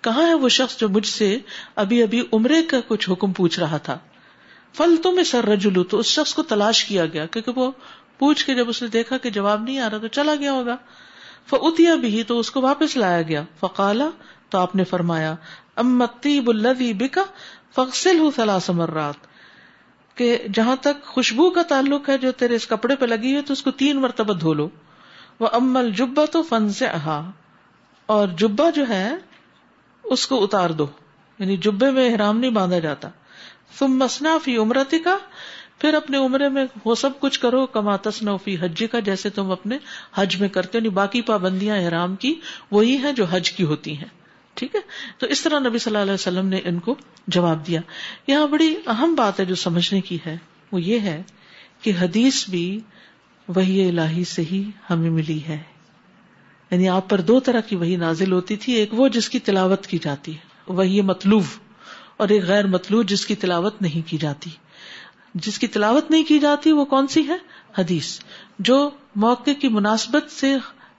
کہاں 0.00 0.26
ہے 0.26 0.34
وہ 0.34 0.48
شخص 0.48 0.78
جو 0.78 0.88
مجھ 0.88 1.06
سے 1.06 1.38
ابھی 1.76 2.02
ابھی 2.02 2.22
عمرے 2.32 2.62
کا 2.62 2.76
کچھ 2.88 3.10
حکم 3.10 3.32
پوچھ 3.32 3.60
رہا 3.60 3.76
تھا؟ 3.76 3.98
فل 4.76 4.96
تم 5.02 5.22
سر 5.22 5.44
رجلو 5.44 5.84
تو 5.84 5.98
اس 5.98 6.06
شخص 6.06 6.34
کو 6.34 6.42
تلاش 6.42 6.84
کیا 6.84 7.06
گیا، 7.06 7.26
کیونکہ 7.26 7.52
وہ 7.56 7.70
پوچھ 8.18 8.46
کے 8.46 8.54
جب 8.54 8.68
اس 8.68 8.82
نے 8.82 8.88
دیکھا 8.88 9.18
کہ 9.18 9.30
جواب 9.30 9.62
نہیں 9.62 9.78
آ 9.78 9.90
رہا 9.90 9.98
تو 9.98 10.06
چلا 10.06 10.34
گیا 10.40 10.52
ہوگا۔ 10.52 10.76
فوتیا 11.46 11.94
بھی 11.94 12.22
تو 12.22 12.38
اس 12.38 12.50
کو 12.50 12.60
واپس 12.60 12.96
لایا 12.96 13.22
گیا۔ 13.22 13.42
فقالا 13.60 14.10
تو 14.50 14.58
آپ 14.58 14.76
نے 14.76 14.84
فرمایا 14.84 15.34
امتیب 15.76 16.50
الذي 16.50 16.92
بك 16.92 17.18
فغسله 17.74 18.28
ثلاث 18.36 18.70
مرات۔ 18.70 19.30
کہ 20.14 20.38
جہاں 20.54 20.76
تک 20.76 21.04
خوشبو 21.04 21.50
کا 21.50 21.62
تعلق 21.62 22.08
ہے 22.08 22.18
جو 22.18 22.32
تیرے 22.32 22.54
اس 22.56 22.66
کپڑے 22.66 22.96
پہ 22.96 23.04
لگی 23.04 23.34
ہے، 23.34 23.42
تو 23.42 23.52
اس 23.52 23.62
کو 23.62 23.70
تین 23.70 24.00
مرتبہ 24.00 24.32
دھو 24.32 24.54
لو۔ 24.54 24.68
وہ 25.40 25.48
امل 25.52 25.90
جبا 25.90 26.24
تو 26.24 26.42
فن 26.42 26.68
سے 26.68 26.86
احا 26.86 27.30
اور 28.06 28.28
جبا 28.28 28.70
جو 28.70 28.88
ہے، 28.88 29.12
اس 30.04 30.26
کو 30.26 30.44
اتار 30.44 30.70
دو۔ 30.70 30.86
یعنی 31.38 31.56
جبے 31.56 31.90
میں 31.90 32.12
احرام 32.12 32.38
نہیں 32.38 32.50
باندھا 32.50 32.78
جاتا۔ 32.78 33.08
تم 33.78 33.98
مسنا 33.98 34.38
فی 34.44 34.56
عمرتی 34.56 34.98
کا 34.98 35.18
پھر 35.78 35.94
اپنے 35.94 36.18
عمرے 36.18 36.48
میں 36.48 36.66
وہ 36.84 36.94
سب 36.94 37.20
کچھ 37.20 37.40
کرو، 37.40 37.66
کما 37.66 37.96
تسنا 37.96 38.36
فی 38.36 38.56
حج 38.60 38.84
کا 38.92 39.00
جیسے 39.00 39.30
تم 39.30 39.50
اپنے 39.50 39.78
حج 40.14 40.36
میں 40.40 40.48
کرتے 40.48 40.78
ہو۔ 40.78 40.80
یعنی 40.80 40.88
باقی 40.88 41.20
پابندیاں 41.20 41.76
احرام 41.76 42.16
کی 42.16 42.40
وہی 42.70 42.96
ہیں 42.96 43.12
جو 43.12 43.24
حج 43.24 43.52
کی 43.52 43.64
ہوتی 43.64 43.98
ہیں۔ 43.98 44.19
ٹھیک 44.60 44.74
ہے؟ 44.74 44.80
تو 45.18 45.26
اس 45.26 45.42
طرح 45.42 45.58
نبی 45.58 45.78
صلی 45.78 45.90
اللہ 45.90 46.02
علیہ 46.02 46.12
وسلم 46.12 46.46
نے 46.46 46.60
ان 46.64 46.78
کو 46.78 46.94
جواب 47.26 47.66
دیا۔ 47.66 47.80
یہاں 48.26 48.46
بڑی 48.46 48.74
اہم 48.86 49.14
بات 49.14 49.40
ہے 49.40 49.44
جو 49.44 49.54
سمجھنے 49.54 50.00
کی 50.00 50.18
ہے، 50.26 50.38
وہ 50.72 50.82
یہ 50.82 51.00
ہے 51.00 51.22
کہ 51.80 51.92
حدیث 52.00 52.48
بھی 52.48 52.80
وہی 53.48 53.88
الہی 53.88 54.24
سے 54.24 54.42
ہی 54.42 54.70
ہمیں 54.90 55.10
ملی 55.10 55.40
ہے۔ 55.48 55.58
یعنی 56.70 56.88
آپ 56.88 57.10
پر 57.10 57.20
دو 57.20 57.40
طرح 57.40 57.60
کی 57.60 57.76
وہی 57.76 57.96
نازل 57.96 58.32
ہوتی 58.32 58.56
تھی، 58.56 58.72
ایک 58.72 58.94
وہ 58.94 59.08
جس 59.08 59.28
کی 59.28 59.38
تلاوت 59.38 59.86
کی 59.86 59.98
جاتی 59.98 60.32
ہے 60.32 60.72
وہی 60.72 61.00
مطلوب، 61.00 61.42
اور 62.16 62.28
ایک 62.28 62.44
غیر 62.44 62.66
مطلوب 62.66 63.08
جس 63.08 63.26
کی 63.26 63.34
تلاوت 63.34 63.82
نہیں 63.82 64.08
کی 64.08 64.18
جاتی۔ 64.18 64.50
جس 65.34 65.58
کی 65.58 65.66
تلاوت 65.66 66.10
نہیں 66.10 66.24
کی 66.24 66.38
جاتی، 66.38 66.72
وہ 66.72 66.84
کون 66.84 67.06
سی 67.06 67.28
ہے؟ 67.28 67.36
حدیث۔ 67.78 68.20
جو 68.58 68.90
موقع 69.16 69.50
کی 69.60 69.68
مناسبت 69.68 70.30
سے 70.30 70.54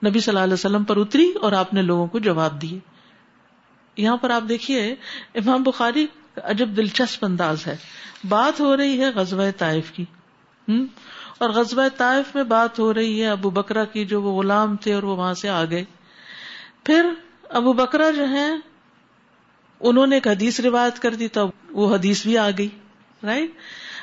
نبی 0.06 0.20
صلی 0.20 0.32
اللہ 0.32 0.44
علیہ 0.44 0.54
وسلم 0.54 0.84
پر 0.84 0.96
اتری 0.96 1.32
اور 1.40 1.52
آپ 1.52 1.74
نے 1.74 1.82
لوگوں 1.82 2.06
کو 2.06 2.18
جواب 2.18 2.62
دیے۔ 2.62 2.91
یہاں 3.96 4.16
پر 4.16 4.30
آپ 4.30 4.42
دیکھیے، 4.48 4.94
امام 5.34 5.62
بخاری 5.62 6.06
عجب 6.36 6.68
دلچسپ 6.68 7.24
انداز 7.24 7.66
ہے۔ 7.66 7.76
بات 8.28 8.60
ہو 8.60 8.76
رہی 8.76 9.00
ہے 9.00 9.10
غزوہ 9.10 9.50
طائف 9.58 9.90
کی۔ 9.90 10.04
اور 11.38 11.50
غزبۂ 11.50 11.84
طائف 11.96 12.34
میں 12.34 12.44
بات 12.44 12.78
ہو 12.78 12.94
رہی 12.94 13.22
ہے 13.22 13.28
ابو 13.28 13.50
بکرا 13.50 13.84
کی 13.84 14.04
جو 14.04 14.22
وہ 14.22 14.42
غلام 14.42 14.76
تھے 14.76 14.94
اور 14.94 15.02
وہ 15.02 15.16
وہاں 15.16 15.34
سے 15.34 15.48
آ 15.48 15.64
گئے۔ 15.64 15.84
پھر 16.84 17.06
ابو 17.42 17.72
بکرا 17.72 18.10
جو 18.10 18.28
ہے 18.28 18.50
انہوں 19.80 20.06
نے 20.06 20.16
ایک 20.16 20.28
حدیث 20.28 20.60
روایت 20.60 20.98
کر 20.98 21.14
دی 21.14 21.28
تو 21.28 21.50
وہ 21.70 21.94
حدیث 21.94 22.22
بھی 22.22 22.38
آ 22.38 22.50
گئی 22.58 22.68
رائٹ 23.22 23.50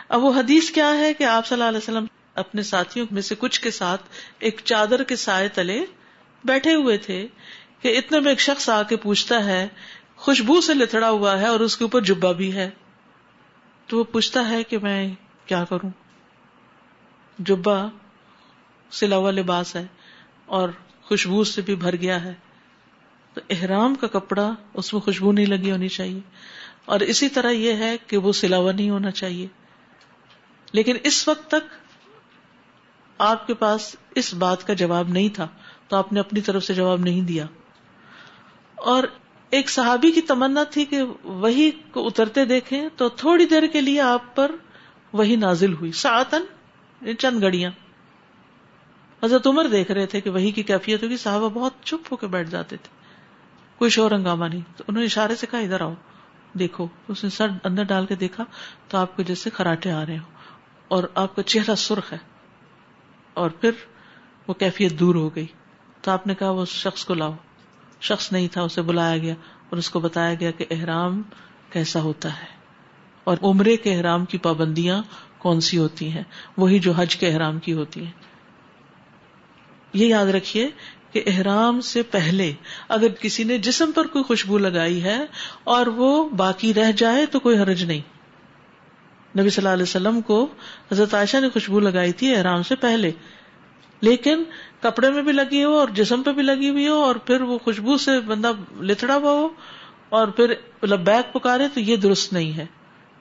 اب 0.09 0.23
وہ 0.23 0.33
حدیث 0.33 0.71
کیا 0.71 0.97
ہے 0.97 1.13
کہ 1.13 1.23
آپ 1.23 1.47
صلی 1.47 1.55
اللہ 1.55 1.69
علیہ 1.69 1.77
وسلم 1.77 2.05
اپنے 2.35 2.63
ساتھیوں 2.63 3.05
میں 3.11 3.21
سے 3.21 3.35
کچھ 3.39 3.61
کے 3.61 3.71
ساتھ 3.71 4.01
ایک 4.39 4.61
چادر 4.63 5.03
کے 5.03 5.15
سائے 5.15 5.47
تلے 5.47 5.85
بیٹھے 6.43 6.73
ہوئے 6.73 6.97
تھے۔ 6.97 7.27
کہ 7.81 7.97
اتنے 7.97 8.19
میں 8.19 8.29
ایک 8.29 8.39
شخص 8.39 8.69
آ 8.69 8.83
کے 8.83 8.95
پوچھتا 8.95 9.45
ہے، 9.45 9.67
خوشبو 10.15 10.61
سے 10.61 10.73
لتڑا 10.73 11.09
ہوا 11.09 11.39
ہے 11.39 11.47
اور 11.47 11.59
اس 11.59 11.77
کے 11.77 11.83
اوپر 11.83 12.01
جبا 12.01 12.31
بھی 12.31 12.53
ہے۔ 12.53 12.69
تو 13.87 13.97
وہ 13.97 14.03
پوچھتا 14.03 14.49
ہے 14.49 14.63
کہ 14.63 14.77
میں 14.77 15.13
کیا 15.45 15.63
کروں؟ 15.63 15.89
جبا 17.39 17.85
سلا 18.91 19.15
ہوا 19.15 19.31
لباس 19.31 19.75
ہے 19.75 19.85
اور 20.45 20.69
خوشبو 21.01 21.43
سے 21.43 21.61
بھی 21.61 21.75
بھر 21.75 21.95
گیا 21.95 22.23
ہے۔ 22.23 22.33
تو 23.33 23.41
احرام 23.49 23.95
کا 23.95 24.07
کپڑا 24.07 24.53
اس 24.73 24.93
میں 24.93 25.01
خوشبو 25.01 25.31
نہیں 25.31 25.45
لگی 25.45 25.71
ہونی 25.71 25.87
چاہیے۔ 25.87 26.19
اور 26.85 26.99
اسی 26.99 27.29
طرح 27.29 27.51
یہ 27.51 27.73
ہے 27.73 27.95
کہ 28.07 28.17
وہ 28.17 28.33
سلاوا 28.33 28.71
نہیں 28.71 28.89
ہونا 28.89 29.11
چاہیے۔ 29.11 29.47
لیکن 30.71 30.97
اس 31.03 31.27
وقت 31.27 31.47
تک 31.47 31.73
آپ 33.17 33.47
کے 33.47 33.53
پاس 33.53 33.95
اس 34.15 34.33
بات 34.33 34.67
کا 34.67 34.73
جواب 34.73 35.09
نہیں 35.09 35.29
تھا۔ 35.29 35.47
تو 35.87 35.95
آپ 35.95 36.13
نے 36.13 36.19
اپنی 36.19 36.41
طرف 36.41 36.63
سے 36.63 36.73
جواب 36.73 36.99
نہیں 36.99 37.21
دیا۔ 37.21 37.45
اور 38.79 39.03
ایک 39.49 39.69
صحابی 39.69 40.11
کی 40.11 40.21
تمنا 40.21 40.63
تھی 40.63 40.85
کہ 40.85 41.03
وہی 41.23 41.71
کو 41.91 42.07
اترتے 42.07 42.45
دیکھیں 42.45 42.89
تو 42.95 43.09
تھوڑی 43.09 43.45
دیر 43.45 43.67
کے 43.67 43.81
لیے 43.81 44.01
آپ 44.01 44.35
پر 44.35 44.51
وہی 45.13 45.35
نازل 45.35 45.73
ہوئی 45.73 45.91
ساتن 45.91 46.41
یعنی 47.01 47.13
چند 47.13 47.43
گڑیاں 47.43 47.71
حضرت 49.23 49.47
عمر 49.47 49.67
دیکھ 49.67 49.91
رہے 49.91 50.05
تھے 50.05 50.21
کہ 50.21 50.29
وہی 50.29 50.51
کی 50.51 50.63
کیفیت 50.63 51.03
ہوگی، 51.03 51.17
صحابہ 51.17 51.49
بہت 51.49 51.73
چپ 51.83 52.07
ہو 52.11 52.15
کے 52.15 52.27
بیٹھ 52.27 52.49
جاتے 52.49 52.77
تھے۔ 52.77 52.99
کوئی 53.77 53.91
شور 53.91 54.11
ہنگامہ 54.11 54.45
نہیں۔ 54.45 54.61
تو 54.77 54.83
انہوں 54.87 55.01
نے 55.01 55.05
اشارے 55.05 55.35
سے 55.35 55.47
کہا، 55.51 55.59
ادھر 55.59 55.81
آؤ، 55.81 55.93
دیکھو۔ 56.53 56.87
اس 57.07 57.23
نے 57.23 57.29
سر 57.29 57.47
اندر 57.63 57.83
ڈال 57.83 58.05
کے 58.05 58.15
دیکھا 58.15 58.43
تو 58.87 58.97
آپ 58.97 59.15
کو 59.15 59.23
جیسے 59.23 59.49
خراٹے 59.49 59.91
آ 59.91 60.05
رہے 60.05 60.17
ہو 60.17 60.23
اور 60.87 61.03
آپ 61.15 61.35
کا 61.35 61.43
چہرہ 61.43 61.75
سرخ 61.75 62.13
ہے۔ 62.13 62.17
اور 63.33 63.49
پھر 63.49 63.71
وہ 64.47 64.53
کیفیت 64.53 64.91
دور 64.91 65.15
ہو 65.15 65.35
گئی۔ 65.35 65.47
تو 66.01 66.11
آپ 66.11 66.27
نے 66.27 66.35
کہا، 66.35 66.49
وہ 66.49 66.65
شخص 66.65 67.05
کو 67.05 67.13
لاؤ۔ 67.13 67.33
شخص 68.01 68.31
نہیں 68.31 68.47
تھا، 68.47 68.61
اسے 68.61 68.81
بلایا 68.81 69.17
گیا 69.17 69.33
اور 69.69 69.77
اس 69.77 69.89
کو 69.89 69.99
بتایا 69.99 70.33
گیا 70.33 70.51
کہ 70.51 70.65
احرام 70.71 71.21
کیسا 71.69 72.01
ہوتا 72.01 72.29
ہے 72.33 72.47
اور 73.23 73.37
عمرے 73.43 73.77
کے 73.77 73.95
احرام 73.95 74.25
کی 74.25 74.37
پابندیاں 74.37 75.01
کون 75.37 75.59
سی 75.59 75.77
ہوتی 75.77 76.11
ہیں؟ 76.11 76.23
وہی 76.57 76.79
جو 76.79 76.91
حج 76.91 77.15
کے 77.15 77.27
احرام 77.27 77.59
کی 77.59 77.73
ہوتی 77.73 78.03
ہیں۔ 78.03 78.11
یہ 79.93 80.07
یاد 80.07 80.25
رکھیے 80.25 80.69
کہ 81.11 81.23
احرام 81.27 81.81
سے 81.81 82.03
پہلے 82.03 82.53
اگر 82.89 83.07
کسی 83.07 83.43
نے 83.43 83.57
جسم 83.57 83.91
پر 83.91 84.07
کوئی 84.07 84.23
خوشبو 84.23 84.57
لگائی 84.57 85.03
ہے 85.03 85.19
اور 85.63 85.87
وہ 85.87 86.29
باقی 86.29 86.73
رہ 86.73 86.91
جائے 86.91 87.25
تو 87.25 87.39
کوئی 87.39 87.57
حرج 87.57 87.83
نہیں۔ 87.83 88.01
نبی 89.37 89.49
صلی 89.49 89.61
اللہ 89.61 89.73
علیہ 89.73 89.83
وسلم 89.83 90.21
کو 90.21 90.47
حضرت 90.91 91.13
عائشہ 91.13 91.37
نے 91.37 91.49
خوشبو 91.49 91.79
لگائی 91.79 92.11
تھی 92.11 92.35
احرام 92.35 92.63
سے 92.63 92.75
پہلے، 92.75 93.11
لیکن 94.01 94.43
کپڑے 94.81 95.09
میں 95.09 95.21
بھی 95.21 95.31
لگی 95.31 95.63
ہو 95.63 95.77
اور 95.77 95.87
جسم 95.87 96.23
پہ 96.23 96.31
بھی 96.31 96.43
لگی 96.43 96.69
ہوئی 96.69 96.87
ہو 96.87 96.93
اور 96.93 97.15
پھر 97.15 97.41
وہ 97.41 97.57
خوشبو 97.57 97.97
سے 97.97 98.19
بندہ 98.19 98.51
لتڑا 98.81 99.15
ہوا 99.15 99.31
ہو 99.31 99.49
اور 100.09 100.27
پھر 100.27 100.53
مطلب 100.83 100.99
بیگ 100.99 101.31
پکارے 101.31 101.67
تو 101.73 101.79
یہ 101.79 101.95
درست 101.95 102.33
نہیں 102.33 102.57
ہے۔ 102.57 102.65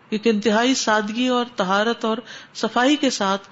کیونکہ 0.08 0.28
انتہائی 0.28 0.74
سادگی 0.74 1.28
اور 1.28 1.46
تہارت 1.56 2.04
اور 2.04 2.18
صفائی 2.54 2.96
کے 2.96 3.10
ساتھ 3.10 3.48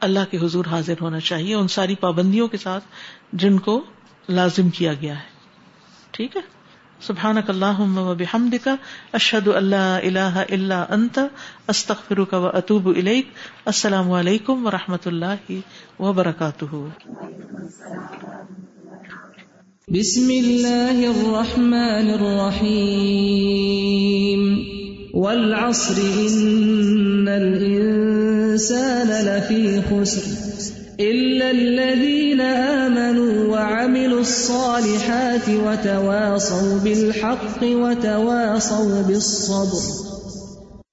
اللہ 0.00 0.18
کے 0.30 0.38
حضور 0.38 0.64
حاضر 0.64 0.94
ہونا 1.00 1.20
چاہیے، 1.20 1.54
ان 1.54 1.68
ساری 1.68 1.94
پابندیوں 1.94 2.48
کے 2.48 2.56
ساتھ 2.56 2.84
جن 3.32 3.58
کو 3.58 3.84
لازم 4.28 4.70
کیا 4.70 4.94
گیا 4.94 5.18
ہے۔ 5.18 5.28
ٹھیک 6.10 6.36
ہے؟ 6.36 6.40
سبحان 7.00 7.36
اللہ 7.48 8.12
بحمد 8.18 8.54
کا 8.64 8.76
اشد 9.12 9.48
اللہ 9.48 9.98
اللہ 10.02 10.44
اللہ 10.50 10.84
انت 10.90 11.18
استخر 11.68 12.24
کا 12.24 12.38
و 12.38 12.46
اطوب 12.46 12.88
السلام 13.64 14.12
علیکم 14.12 14.66
و 14.66 14.70
رحمۃ 14.70 15.06
اللہ 15.06 15.52
وبرکاتہ. 15.98 16.76
بسم 19.88 20.28
اللہ 20.28 21.06
الرحمن 21.06 22.10
الرحیم. 22.10 23.14
والعصر 25.14 26.00
إن 26.00 27.28
الإنسان 27.28 29.06
لفي 29.06 29.80
خسر. 29.80 30.53
إلا 31.00 31.50
الذين 31.50 32.40
آمنوا 32.40 33.50
وعملوا 33.52 34.20
الصالحات 34.20 35.48
وتواصوا 35.48 36.78
بالحق 36.84 37.62
وتواصوا 37.62 39.02
بالصبر. 39.02 39.82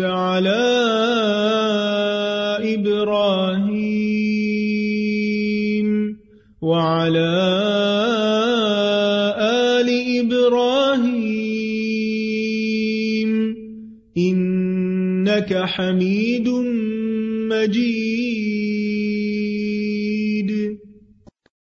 على 0.00 0.93